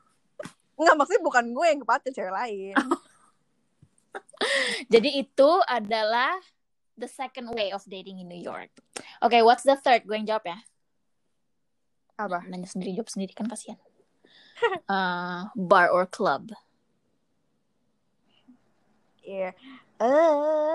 [0.78, 2.76] Enggak maksudnya bukan gue yang kepatil cewek lain.
[4.92, 6.36] Jadi itu adalah
[6.94, 8.68] the second way of dating in New York.
[9.24, 10.04] Oke what's the third?
[10.04, 10.60] Gue yang jawab ya
[12.16, 12.44] apa?
[12.48, 13.80] Nanya sendiri jawab sendiri kan kasihan.
[14.88, 16.48] Eh, bar or club?
[19.20, 19.52] Iya.
[20.00, 20.74] Eh,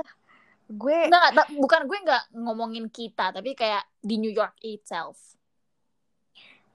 [0.70, 5.18] gue Nggak, nggak, bukan gue nggak ngomongin kita tapi kayak di New York itself.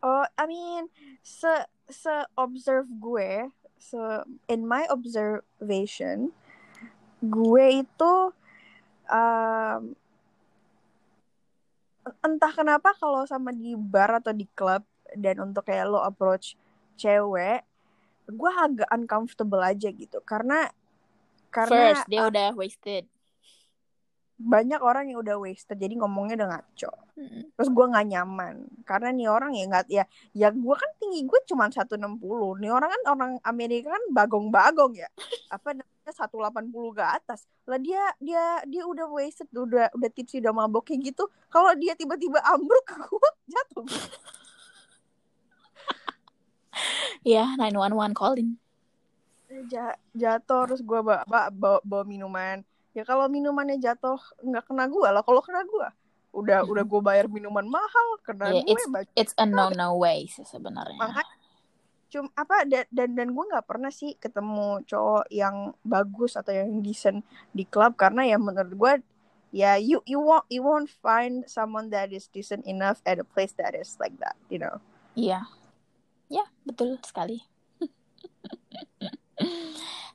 [0.02, 0.90] Oh I mean
[1.22, 3.48] se se observe gue
[3.78, 4.02] se
[4.50, 6.34] in my observation
[7.22, 8.14] gue itu
[9.08, 9.96] um,
[12.22, 14.82] entah kenapa kalau sama di bar atau di klub
[15.14, 16.54] dan untuk kayak lo approach
[16.98, 17.62] cewek
[18.26, 20.18] gue agak uncomfortable aja gitu.
[20.26, 20.66] Karena
[21.54, 23.06] karena first dia udah wasted
[24.36, 26.92] banyak orang yang udah wasted jadi ngomongnya udah ngaco.
[27.16, 27.48] Mm-mm.
[27.56, 30.04] terus gue nggak nyaman karena nih orang ya nggak ya
[30.36, 31.96] ya gue kan tinggi gue cuma 160
[32.60, 35.08] nih orang kan orang Amerika kan bagong-bagong ya.
[35.56, 37.48] Apa namanya 180 ke atas.
[37.64, 41.96] Lah dia dia dia udah wasted udah udah tipsy udah mabok kayak gitu kalau dia
[41.96, 43.88] tiba-tiba ambruk gue jatuh.
[47.24, 48.50] Ya 911 calling.
[49.72, 52.60] Ja- jatuh terus gue bawa, bawa, bawa, bawa minuman
[52.96, 55.20] ya kalau minumannya jatuh nggak kena gue lah.
[55.20, 55.88] Kalau kena gue
[56.32, 60.24] udah udah gue bayar minuman mahal kena Yeah, gue baca it's a no no way
[60.32, 60.96] sih sebenarnya.
[60.96, 61.34] Makanya
[62.06, 66.80] cum apa da- dan dan gue nggak pernah sih ketemu cowok yang bagus atau yang
[66.80, 67.20] decent
[67.52, 68.92] di klub karena ya menurut gue
[69.50, 73.52] ya you you won't you won't find someone that is decent enough at a place
[73.58, 74.80] that is like that you know?
[75.18, 75.44] Iya.
[76.26, 77.38] Ya, betul sekali.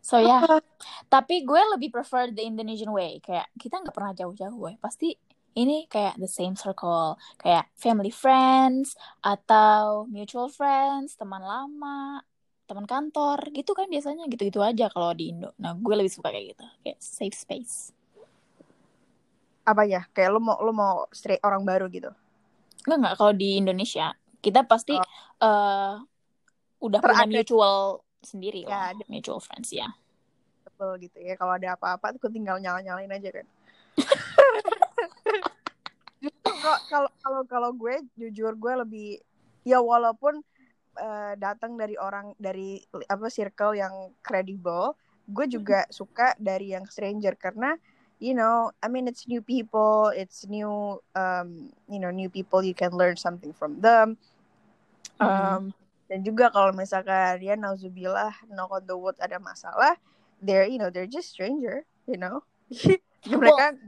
[0.02, 0.42] so ya,
[1.08, 3.22] tapi gue lebih prefer the Indonesian way.
[3.22, 4.74] Kayak kita nggak pernah jauh-jauh, gue.
[4.82, 5.14] Pasti
[5.54, 12.24] ini kayak the same circle, kayak family friends atau mutual friends, teman lama,
[12.66, 15.52] teman kantor, gitu kan biasanya gitu-gitu aja kalau di Indo.
[15.60, 17.92] Nah, gue lebih suka kayak gitu, kayak safe space.
[19.62, 22.10] apa ya kayak lo mau lo mau straight orang baru gitu
[22.82, 24.10] Enggak enggak kalau di Indonesia
[24.42, 25.06] kita pasti Oh.
[25.46, 25.94] eh,
[26.82, 27.46] udah punya Terupdate.
[27.46, 29.90] mutual sendiri Ya, lah, mutual friends ya.
[30.66, 33.48] Betul gitu ya kalau ada apa-apa tuh tinggal nyala nyalain aja kan.
[36.22, 39.10] Justru kalau- kalau kalau gue jujur gue lebih
[39.66, 40.42] ya walaupun
[40.98, 42.78] eh, datang dari orang dari
[43.10, 44.94] apa circle yang kredibel
[45.26, 47.78] gue juga suka dari yang stranger karena
[48.20, 52.76] you know I mean it's new people it's new um, you know new people you
[52.78, 54.18] can learn something from them.
[55.22, 55.70] Um,
[56.12, 59.96] dan juga kalau misalkan ya nauzubillah knock on the wood ada masalah
[60.44, 62.44] they're you know they're just stranger you know
[63.40, 63.80] mereka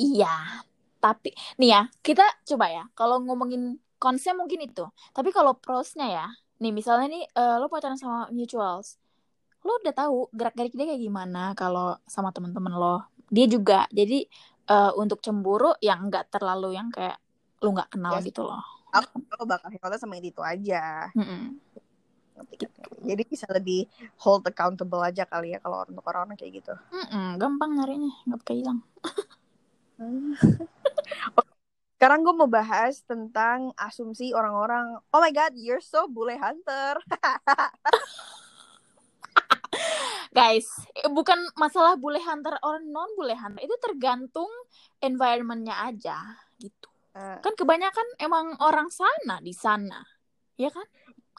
[0.00, 0.64] Iya,
[0.96, 4.88] tapi nih ya, kita coba ya, kalau ngomongin konsep mungkin itu.
[5.12, 8.96] Tapi kalau prosnya ya, nih misalnya nih eh, lo pacaran sama mutuals,
[9.60, 13.04] lo udah tahu gerak-gerik dia kayak gimana kalau sama teman-teman lo.
[13.28, 14.24] Dia juga, jadi
[14.72, 17.20] eh, untuk cemburu yang nggak terlalu yang kayak
[17.60, 18.32] lo nggak kenal Yes.
[18.32, 18.64] gitu loh.
[18.92, 21.58] Aku bakal hebatnya sama yang itu aja Mm-mm.
[23.04, 23.84] Jadi bisa lebih
[24.16, 28.56] hold accountable aja kali ya kalau untuk orang-orang kayak gitu Mm-mm, gampang nyarinya, nggak pakai
[28.64, 28.80] hilang.
[32.00, 36.96] sekarang gue mau bahas tentang asumsi orang-orang oh my god you're so bule hunter
[40.30, 40.70] Guys,
[41.10, 44.46] bukan masalah bule hunter or non bule hunter, itu tergantung
[45.02, 46.18] environmentnya aja
[46.62, 46.89] gitu.
[47.10, 49.98] Eh, kan kebanyakan emang orang sana di sana.
[50.54, 50.86] Ya kan?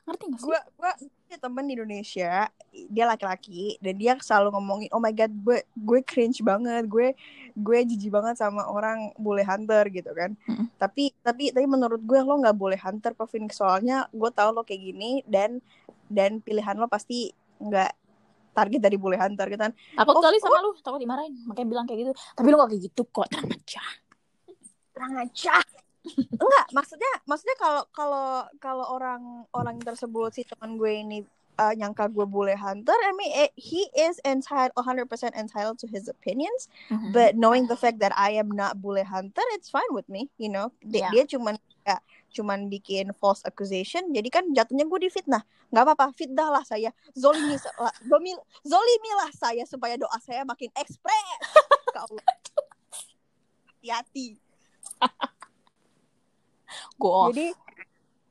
[0.03, 0.47] Ngerti gak sih?
[0.49, 0.91] gue gue
[1.23, 5.99] punya temen di Indonesia dia laki-laki dan dia selalu ngomongin oh my god gue gue
[6.01, 7.13] cringe banget gue
[7.53, 10.33] gue jijik banget sama orang bule hunter gitu kan.
[10.49, 10.67] Mm-mm.
[10.81, 14.81] tapi tapi tapi menurut gue lo nggak boleh hunter Kevin soalnya gue tahu lo kayak
[14.81, 15.61] gini dan
[16.09, 17.29] dan pilihan lo pasti
[17.61, 17.93] nggak
[18.51, 19.71] target dari bule hunter gitu kan.
[19.71, 21.31] Takut Oh, kali sama lu takut dimarahin.
[21.47, 22.11] Makanya bilang kayak gitu.
[22.35, 23.83] Tapi lu gak kayak gitu kok tenang aja
[25.01, 25.57] terang aja
[26.37, 28.29] enggak maksudnya maksudnya kalau kalau
[28.61, 29.21] kalau orang
[29.57, 31.25] orang tersebut si teman gue ini
[31.57, 36.05] uh, nyangka gue bule hunter I mean eh, he is entitled 100% entitled to his
[36.05, 36.69] opinions.
[36.93, 37.13] Mhm.
[37.13, 40.53] but knowing the fact that I am not bule hunter it's fine with me you
[40.53, 40.69] know.
[40.85, 41.25] Dia, Yeah.
[41.25, 41.97] dia cuman ya,
[42.33, 44.13] cuman bikin false accusation.
[44.13, 45.41] Jadi kan jatuhnya gue difitnah
[45.71, 46.89] nggak apa-apa fitnah lah saya.
[47.13, 48.33] Zolimi lah zolimi,
[48.65, 51.41] zolimilah saya supaya doa saya makin ekspres.
[53.81, 54.50] Hati-hati
[57.01, 57.27] go off.
[57.33, 57.47] Jadi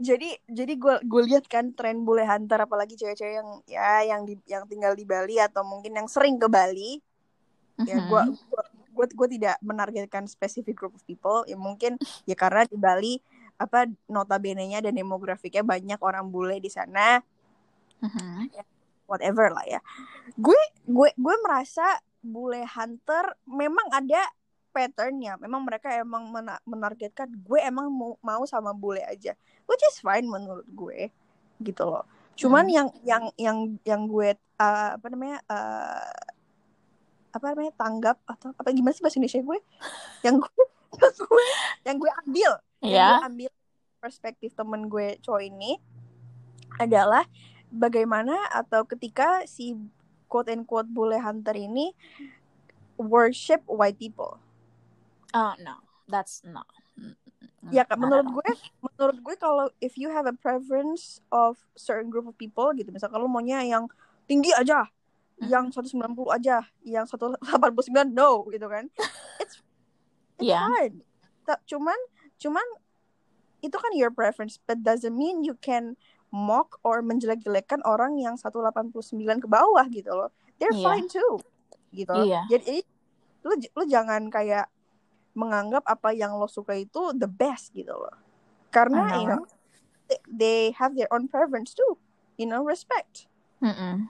[0.01, 4.41] jadi jadi gue gue lihat kan tren bule hunter apalagi cewek-cewek yang ya yang di
[4.49, 6.97] yang tinggal di Bali atau mungkin yang sering ke Bali.
[7.85, 8.23] Ya gue
[8.97, 11.45] gue gue tidak menargetkan specific group of people.
[11.45, 13.21] Ya mungkin ya karena di Bali
[13.61, 17.21] apa notabene-nya dan demografiknya banyak orang bule di sana.
[18.01, 18.49] Mhm.
[19.11, 19.83] whatever lah ya.
[20.39, 20.57] Gue
[20.87, 24.23] gue gue merasa bule hunter memang ada
[24.71, 25.37] patternnya.
[25.37, 29.35] Memang mereka emang mena- menargetkan gue emang mau, mau sama bule aja.
[29.67, 31.11] Which is fine menurut gue
[31.61, 32.07] gitu loh.
[32.35, 32.73] Cuman Hmm.
[32.73, 36.15] yang yang yang yang gue uh, apa namanya uh,
[37.31, 39.59] apa namanya tanggap atau apa gimana sih bahasa Indonesia gue?
[40.25, 41.47] Yang gue yang gue
[41.85, 42.51] yang gue ambil
[42.81, 43.09] yang Ya.
[43.13, 43.51] gue ambil
[44.01, 45.77] perspektif temen gue cowok ini
[46.77, 47.29] adalah
[47.69, 49.77] bagaimana atau ketika si
[50.27, 51.93] quote and quote bule hunter ini
[52.97, 54.41] worship white people
[55.31, 56.63] Oh no, that's no.
[56.99, 57.15] Mm,
[57.71, 58.49] ya kan menurut gue
[58.85, 63.17] menurut gue kalau if you have a preference of certain group of people gitu misalkan
[63.17, 63.87] lo maunya yang
[64.27, 64.89] tinggi aja
[65.41, 65.97] yang 190
[66.29, 67.41] aja yang 189
[68.11, 68.89] no gitu kan
[69.43, 69.61] it's
[70.37, 70.65] it's Yeah.
[70.67, 71.05] fine
[71.45, 71.97] Ta- cuman
[72.37, 72.65] cuman
[73.61, 76.01] itu kan your preference but doesn't mean you can
[76.33, 78.81] mock or menjelek-jelekan orang yang 189
[79.37, 80.85] ke bawah gitu loh they're Iya.
[80.85, 81.41] fine too
[81.93, 82.25] gitu loh.
[82.25, 82.49] Iya.
[82.49, 82.85] jadi
[83.45, 84.69] lu lu jangan kayak
[85.33, 88.15] menganggap apa yang lo suka itu the best gitu loh
[88.71, 89.45] karena I you know.
[90.11, 91.99] they, they have their own preference too
[92.39, 93.27] you know respect
[93.61, 94.09] Mm-mm.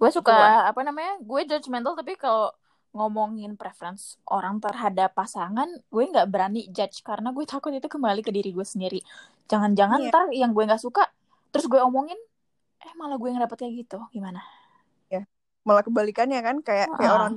[0.00, 1.20] Gue suka Gitu apa namanya?
[1.20, 2.56] Gue judgmental tapi kalau
[2.96, 8.32] ngomongin preference orang terhadap pasangan, gue nggak berani judge karena gue takut itu kembali ke
[8.32, 9.04] diri gue sendiri.
[9.44, 10.08] Jangan-jangan Iya.
[10.08, 11.04] ntar yang gue nggak suka,
[11.52, 12.16] terus gue omongin,
[12.80, 14.40] eh malah gue yang dapet kayak gitu, gimana?
[15.60, 17.16] malah kebalikannya kan kayak kayak Ah.
[17.20, 17.34] orang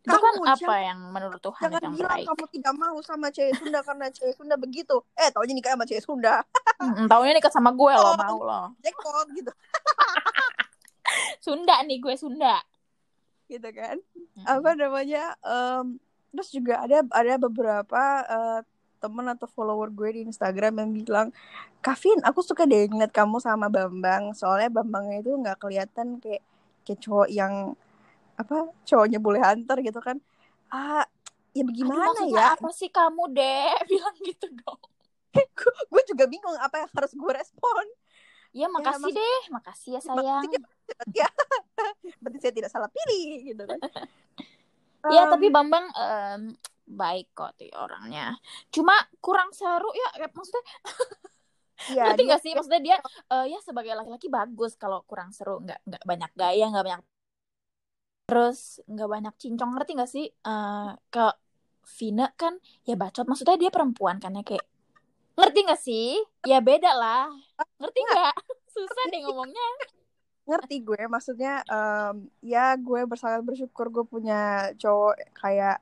[0.00, 2.26] Itu kan Kamu apa jangan- yang menurut Tuhan jangan yang bilang baik?
[2.26, 6.02] kamu tidak mau sama cewek Sunda karena cewek Sunda begitu eh taunya nikah sama cewek
[6.02, 6.34] Sunda
[6.80, 8.16] Mm, Taunya nikah sama gue lo Oh.
[8.16, 8.62] mau lo.
[8.78, 9.52] jackpot gitu
[11.40, 12.60] Sunda nih gue Sunda.
[13.44, 13.98] gitu kan
[14.46, 15.98] apa namanya em,
[16.30, 18.60] terus juga ada ada beberapa eh,
[18.96, 21.28] temen atau follower gue di Instagram yang bilang
[21.80, 26.46] Kavin aku suka deh ngeliat kamu sama Bambang soalnya Bambangnya itu nggak kelihatan kayak
[26.80, 27.74] kayak cowok yang
[28.40, 30.16] apa cowoknya boleh hunter gitu kan.
[30.68, 31.04] Ah
[31.50, 32.48] ya Aduh, bagaimana maksudnya ya?
[32.54, 34.80] apa sih kamu deh bilang gitu dong.
[35.86, 37.84] gue juga bingung apa yang harus gue respon.
[38.50, 40.42] Ya makasih maksud- deh, makasih ya sayang.
[40.42, 40.58] Makasih
[41.22, 41.28] ya.
[42.18, 43.78] Berarti saya tidak salah pilih gitu kan.
[45.08, 46.52] Ya Em, tapi Bambang em,
[46.84, 48.36] baik kok tuh orangnya.
[48.68, 48.92] Cuma
[49.24, 50.60] kurang seru ya, kayak maksudnya.
[51.88, 52.52] Ya, ngerti dia- gak sih?
[52.52, 52.96] Maksudnya dia
[53.32, 57.02] eh, ya sebagai laki-laki bagus kalau kurang seru, nggak nggak banyak gaya, nggak banyak
[58.30, 60.26] terus nggak banyak cincong ngerti gak sih?
[60.30, 61.26] Eh ke
[61.98, 62.54] Vina kan
[62.86, 64.62] ya bacot, maksudnya dia perempuan kan ya kayak
[65.34, 66.22] ngerti gak sih?
[66.46, 67.26] Ya beda lah,
[67.82, 68.34] ngerti nggak?
[68.78, 69.68] Susah deh ngomongnya.
[70.50, 75.78] ngerti gue maksudnya em, ya gue sangat bersyukur gue punya cowok kayak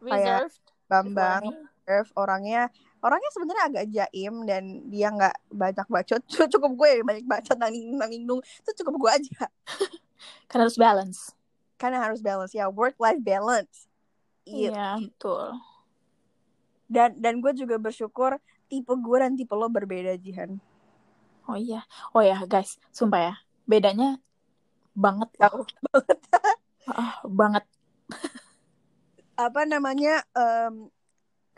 [0.00, 0.52] Kayak.
[0.86, 1.42] Bambang.
[1.86, 2.66] Irv, orangnya
[2.98, 6.22] orangnya sebenarnya agak jaim dan dia nggak banyak bacot
[6.54, 9.46] cukup gue banyak bacot nanging nanging nung itu cukup gue aja
[10.50, 11.35] Kan harus balance.
[11.76, 13.88] Karena harus balance ya work life balance
[14.46, 14.70] Iya.
[14.70, 15.46] Iya, betul.
[16.86, 20.58] dan dan gue juga bersyukur tipe gue dan tipe lo berbeda Jihan
[21.46, 21.86] Oh iya.
[22.10, 23.34] Oh ya, guys, sumpah ya.
[23.62, 24.18] Bedanya
[24.92, 25.30] banget.
[25.38, 26.18] Jauh banget
[26.90, 27.64] Ah, banget.
[29.36, 30.88] apa namanya em,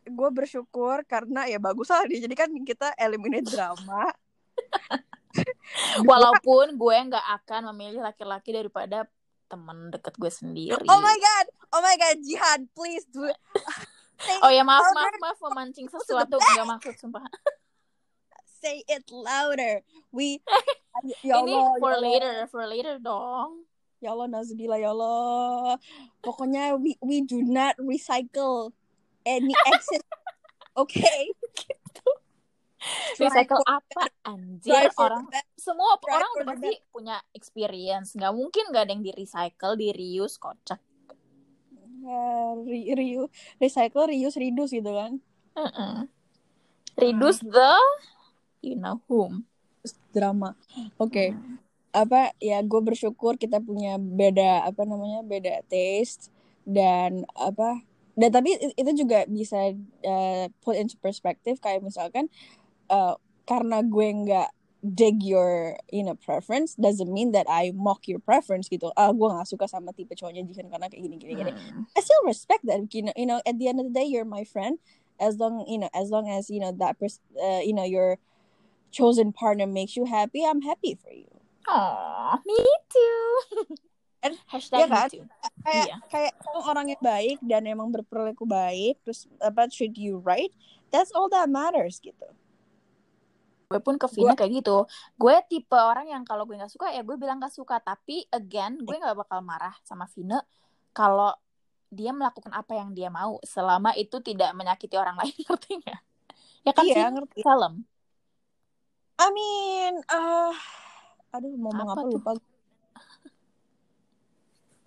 [0.04, 4.08] gue bersyukur karena ya bagus lah dia jadi kan kita eliminate drama
[6.04, 9.06] Walaupun gue nggak akan memilih laki-laki daripada
[9.48, 10.84] temen deket gue sendiri.
[10.86, 13.24] oh my god oh my god Jihan please do
[14.42, 17.22] Oh ya maaf maaf maaf memancing sesuatu nggak maksud sumpah.
[18.58, 19.78] say it louder
[20.10, 20.42] we
[21.22, 22.02] ya Ini Allah, for ya Allah.
[22.02, 23.62] later, for later dong.
[23.98, 25.78] Ya Allah, Nazubillah, ya Allah.
[26.22, 28.70] Pokoknya we, we do not recycle
[29.22, 30.02] any excess.
[30.78, 31.02] Oke.
[33.18, 35.46] Recycle apa anjir Try for orang best.
[35.58, 38.14] semua orang udah pasti punya experience.
[38.14, 40.80] Nggak mungkin nggak ada yang di recycle, di reuse, kocak.
[41.98, 43.06] Uh, re, re,
[43.58, 45.18] recycle, reuse, reduce gitu kan.
[45.58, 46.06] Mm-mm.
[46.94, 47.72] Reduce the
[48.62, 49.44] you know whom.
[50.14, 50.54] Drama.
[50.98, 51.34] Oke.
[51.90, 56.30] Apa ya gue bersyukur kita punya beda apa namanya beda taste
[56.68, 57.82] dan apa
[58.18, 59.72] dan tapi itu juga bisa
[60.02, 62.26] uh, put into perspective kayak misalkan
[62.88, 63.14] uh,
[63.44, 68.70] karena gue nggak dig your you know preference doesn't mean that I mock your preference
[68.70, 71.82] gitu ah gue nggak suka sama tipe cowoknya Jihan karena kayak gini gini gini Hmm.
[71.92, 74.22] I still respect that you know you know at the end of the day you're
[74.22, 74.78] my friend
[75.18, 78.22] as long you know as long as you know that pers- uh, you know your
[78.94, 81.26] chosen partner makes you happy I'm happy for you
[81.66, 83.26] Aw, me too.
[84.24, 85.06] And- Hashtag Iya kan?
[85.06, 85.24] me too.
[85.62, 85.96] kayak Iya.
[86.06, 90.54] kayak kamu orang yang baik dan emang berperilaku baik terus apa treat you right
[90.94, 92.30] that's all that matters gitu
[93.68, 94.88] Gue pun ke Vina kayak gitu.
[95.20, 97.76] Gue tipe orang yang kalau gue nggak suka ya gue bilang nggak suka.
[97.84, 100.40] Tapi again gue nggak bakal marah sama Vina
[100.96, 101.36] kalau
[101.92, 106.00] dia melakukan apa yang dia mau selama itu tidak menyakiti orang lain ngerti nggak?
[106.64, 107.84] Ya kan iya ngerti Salam.
[109.20, 110.56] I mean uh,
[111.36, 112.30] aduh mau ngomong Apa apa, lupa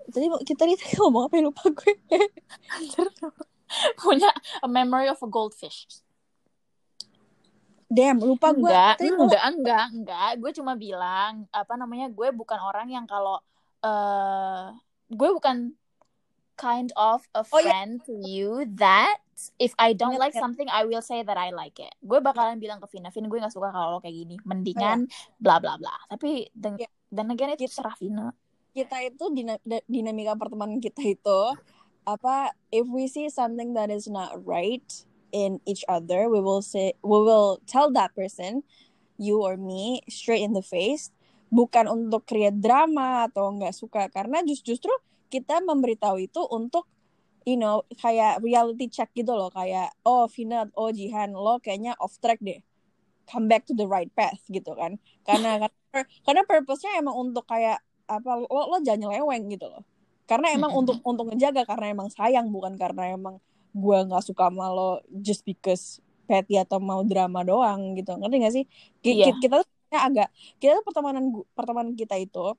[0.10, 1.94] tadi kita tadi ngomong apa ya lupa gue
[4.04, 4.28] Punya
[4.60, 5.88] a memory of a goldfish.
[7.92, 10.30] Damn lupa gue Enggak, tadi enggak, enggak, enggak.
[10.38, 12.08] Gue cuma bilang apa namanya?
[12.08, 13.44] Gue bukan orang yang kalau
[13.82, 14.72] eh
[15.08, 15.76] gue bukan
[16.56, 17.64] kind of a Oh, iya.
[17.68, 19.18] friend to you that
[19.58, 21.92] if I don't like something I will say that I like it.
[22.00, 24.36] Gue bakalan bilang ke Vina, Vina gue nggak suka kalau lo kayak gini.
[24.42, 25.92] Mendingan bla bla bla.
[26.08, 26.88] Tapi dan Iya.
[27.10, 27.76] dan again itu Gitu.
[27.76, 28.32] serah Vina.
[28.72, 29.28] kita itu
[29.84, 31.40] dinamika pertemanan kita itu
[32.02, 36.94] apa if we see something that is not right in each other we will say
[37.02, 38.64] we will tell that person
[39.22, 41.14] you or me straight in the face.
[41.54, 44.90] Bukan untuk create drama atau nggak suka karena just justru
[45.30, 46.90] kita memberitahu itu untuk
[47.46, 52.18] you know kayak reality check gitu loh kayak oh Vina oh Jihan lo kayaknya off
[52.18, 52.64] track deh.
[53.30, 54.98] Come back to the right path gitu kan.
[55.28, 55.62] Karena
[55.94, 59.84] karena, karena purpose-nya emang untuk kayak apa lo lo jangan nyeleweng gitu loh.
[60.26, 64.68] Karena emang untuk untuk ngejaga karena emang sayang bukan karena emang gua nggak suka sama
[64.70, 68.16] lo just because petty atau mau drama doang gitu.
[68.16, 68.66] Ngerti gak sih?
[69.04, 69.36] Iya.
[69.36, 70.32] ki- kita tuh agak
[70.64, 72.56] kita tuh pertemanan pertemanan kita itu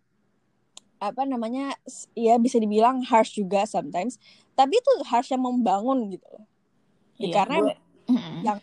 [1.00, 1.74] apa namanya
[2.12, 4.20] ya bisa dibilang harsh juga sometimes
[4.54, 6.44] tapi itu harsh yang membangun gitu loh.
[7.16, 7.78] Ya, Iya, karena gue-
[8.44, 8.58] yang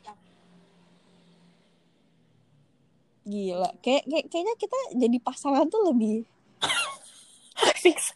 [3.29, 6.25] gila kayak, kayak kayaknya kita jadi pasangan tuh lebih
[7.83, 8.11] fix.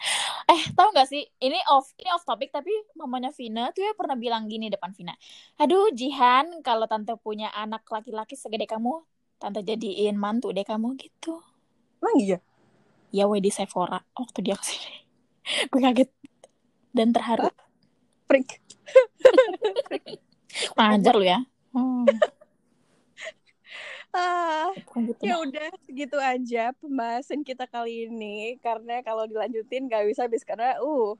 [0.50, 1.24] Eh, tau gak sih?
[1.40, 5.14] Ini off ini off topic tapi mamanya Vina tuh ya pernah bilang gini depan Vina.
[5.60, 9.04] Aduh, Jihan, kalau tante punya anak laki-laki segede kamu,
[9.40, 11.40] tante jadiin mantu deh kamu gitu.
[12.04, 12.38] emang iya
[13.14, 14.94] Ya weh di Sephora waktu dia ke sini.
[15.72, 16.10] Gue kaget
[16.94, 17.50] dan terharu.
[18.28, 18.58] freak
[20.78, 21.40] Ngajar lu ya.
[21.74, 22.06] Hmm,
[24.14, 25.40] ah gitu ya dah.
[25.42, 28.62] udah segitu aja pembahasan kita kali ini.
[28.62, 31.18] Karena kalau dilanjutin gak bisa habis karena uh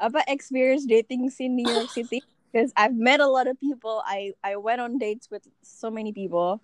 [0.00, 2.22] apa experience dating scene New York City.
[2.50, 4.02] Because I've met a lot of people.
[4.06, 6.62] I I went on dates with so many people.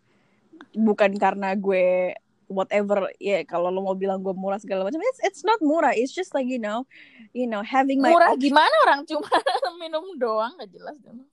[0.75, 2.15] Bukan karena gue
[2.47, 5.95] whatever ya kalau lo mau bilang gue murah segala macam it's it's not murah.
[5.95, 6.87] It's just like you know
[7.35, 9.03] you know having my Murah gimana orang?
[9.07, 9.27] Cuma
[9.83, 11.27] minum doang gak jelas dong.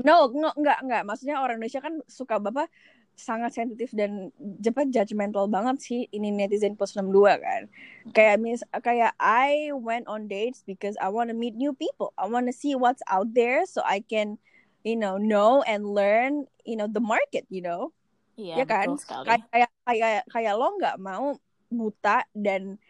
[0.00, 1.02] No, nggak, nggak, nggak.
[1.04, 2.72] Maksudnya orang Indonesia kan suka bapak
[3.16, 4.32] sangat sensitif dan
[4.64, 7.62] cepat judgmental banget sih ini netizen plus 62 kan.
[8.16, 12.16] Kayak mis kayak I went on dates because I want to meet new people.
[12.16, 14.40] I want to see what's out there so I can
[14.82, 17.92] you know know and learn you know the market, you know.
[18.40, 18.96] Iya, ya kan?
[18.96, 21.36] Kayak kayak kayak kayak lo nggak mau
[21.70, 22.80] buta dan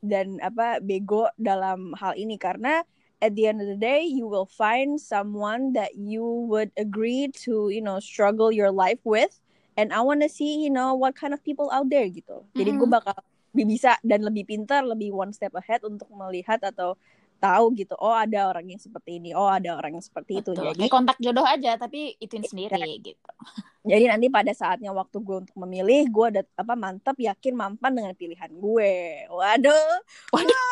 [0.00, 2.80] dan apa bego dalam hal ini karena
[3.20, 7.68] at the end of the day you will find someone that you would agree to
[7.68, 9.36] you know struggle your life with
[9.80, 12.70] and I want to see you know what kind of people out there gitu jadi
[12.70, 12.92] gue Mhm.
[12.92, 13.16] bakal
[13.50, 16.94] lebih bisa dan lebih pintar lebih one step ahead untuk melihat atau
[17.40, 20.70] tahu gitu oh ada orang yang seperti ini oh ada orang yang seperti itu Betul.
[20.70, 23.30] jadi Kayak kontak jodoh aja tapi ituin sendiri gitu.
[23.90, 28.12] jadi nanti pada saatnya waktu gue untuk memilih gue ada apa mantap yakin mampan dengan
[28.12, 28.92] pilihan gue
[29.32, 29.94] waduh
[30.30, 30.68] Waduh.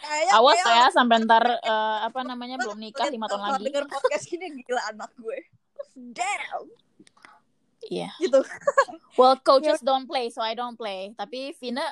[0.00, 3.68] Kayak Awas ya sampai ntar eh, apa namanya belum nikah lima tahun lagi.
[3.68, 5.38] denger podcast ini gila anak gue
[6.10, 6.64] damn
[7.88, 8.10] Iya.
[8.20, 8.42] gitu
[9.18, 11.12] Well, coaches don't play, so I don't play.
[11.12, 11.84] Tapi Vina,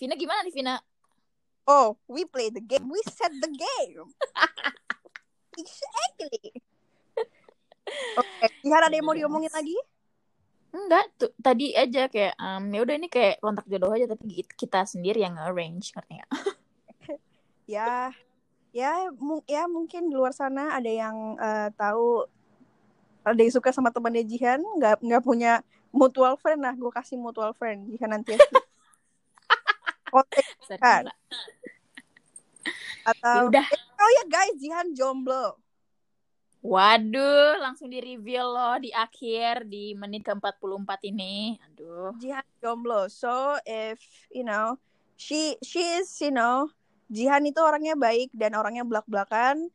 [0.00, 0.80] Vina gimana nih Vina?
[1.70, 4.10] oh we play the game we set the game
[5.62, 6.50] exactly
[8.18, 9.78] oke Jihan ada yang mau diomongin lagi
[10.70, 14.86] Enggak, tuh tadi aja kayak um, ya udah ini kayak kontak jodoh aja tapi kita
[14.86, 16.30] sendiri yang arrange ngerti nggak?
[17.74, 18.14] ya
[18.70, 22.22] ya mu- ya mungkin di luar sana ada yang eh, tahu
[23.32, 27.54] ada yang suka sama temannya Jihan nggak nggak punya mutual friend nah gue kasih mutual
[27.54, 28.34] friend Jihan nanti
[30.10, 30.46] kontak
[30.78, 31.06] Kan.
[31.06, 31.14] Ya
[33.00, 33.64] atau udah.
[33.96, 35.56] oh ya guys Jihan jomblo
[36.60, 41.56] Waduh, langsung di reveal loh di akhir di menit ke-44 ini.
[41.56, 42.12] Aduh.
[42.20, 43.96] Jihan jomblo so if
[44.28, 44.76] you know
[45.16, 46.68] she she is you know
[47.08, 49.72] Jihan itu orangnya baik dan orangnya belak belakan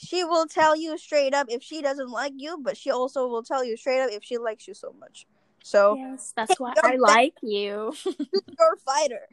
[0.00, 3.42] she will tell you straight up if she doesn't like you, but she also will
[3.42, 5.26] tell you straight up if she likes you so much.
[5.62, 7.92] So Yes, that's why I like you.
[8.06, 9.28] your fighter.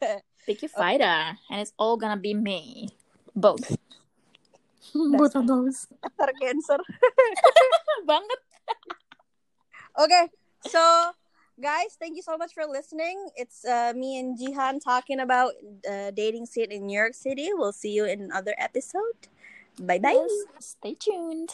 [0.46, 2.88] Pick your fighter, and it's all gonna be me.
[3.36, 3.76] Both.
[4.94, 5.86] Both of those.
[6.18, 6.78] Cancer, cancer.
[8.08, 8.40] Banget.
[10.00, 10.28] Okay,
[10.66, 11.12] so
[11.60, 13.28] guys, thank you so much for listening.
[13.36, 15.52] It's uh, me and Jihan talking about
[15.84, 17.50] uh, dating scene in New York City.
[17.52, 19.28] We'll see you in another episode.
[19.78, 20.12] Bye bye.
[20.12, 21.50] Yes, stay tuned.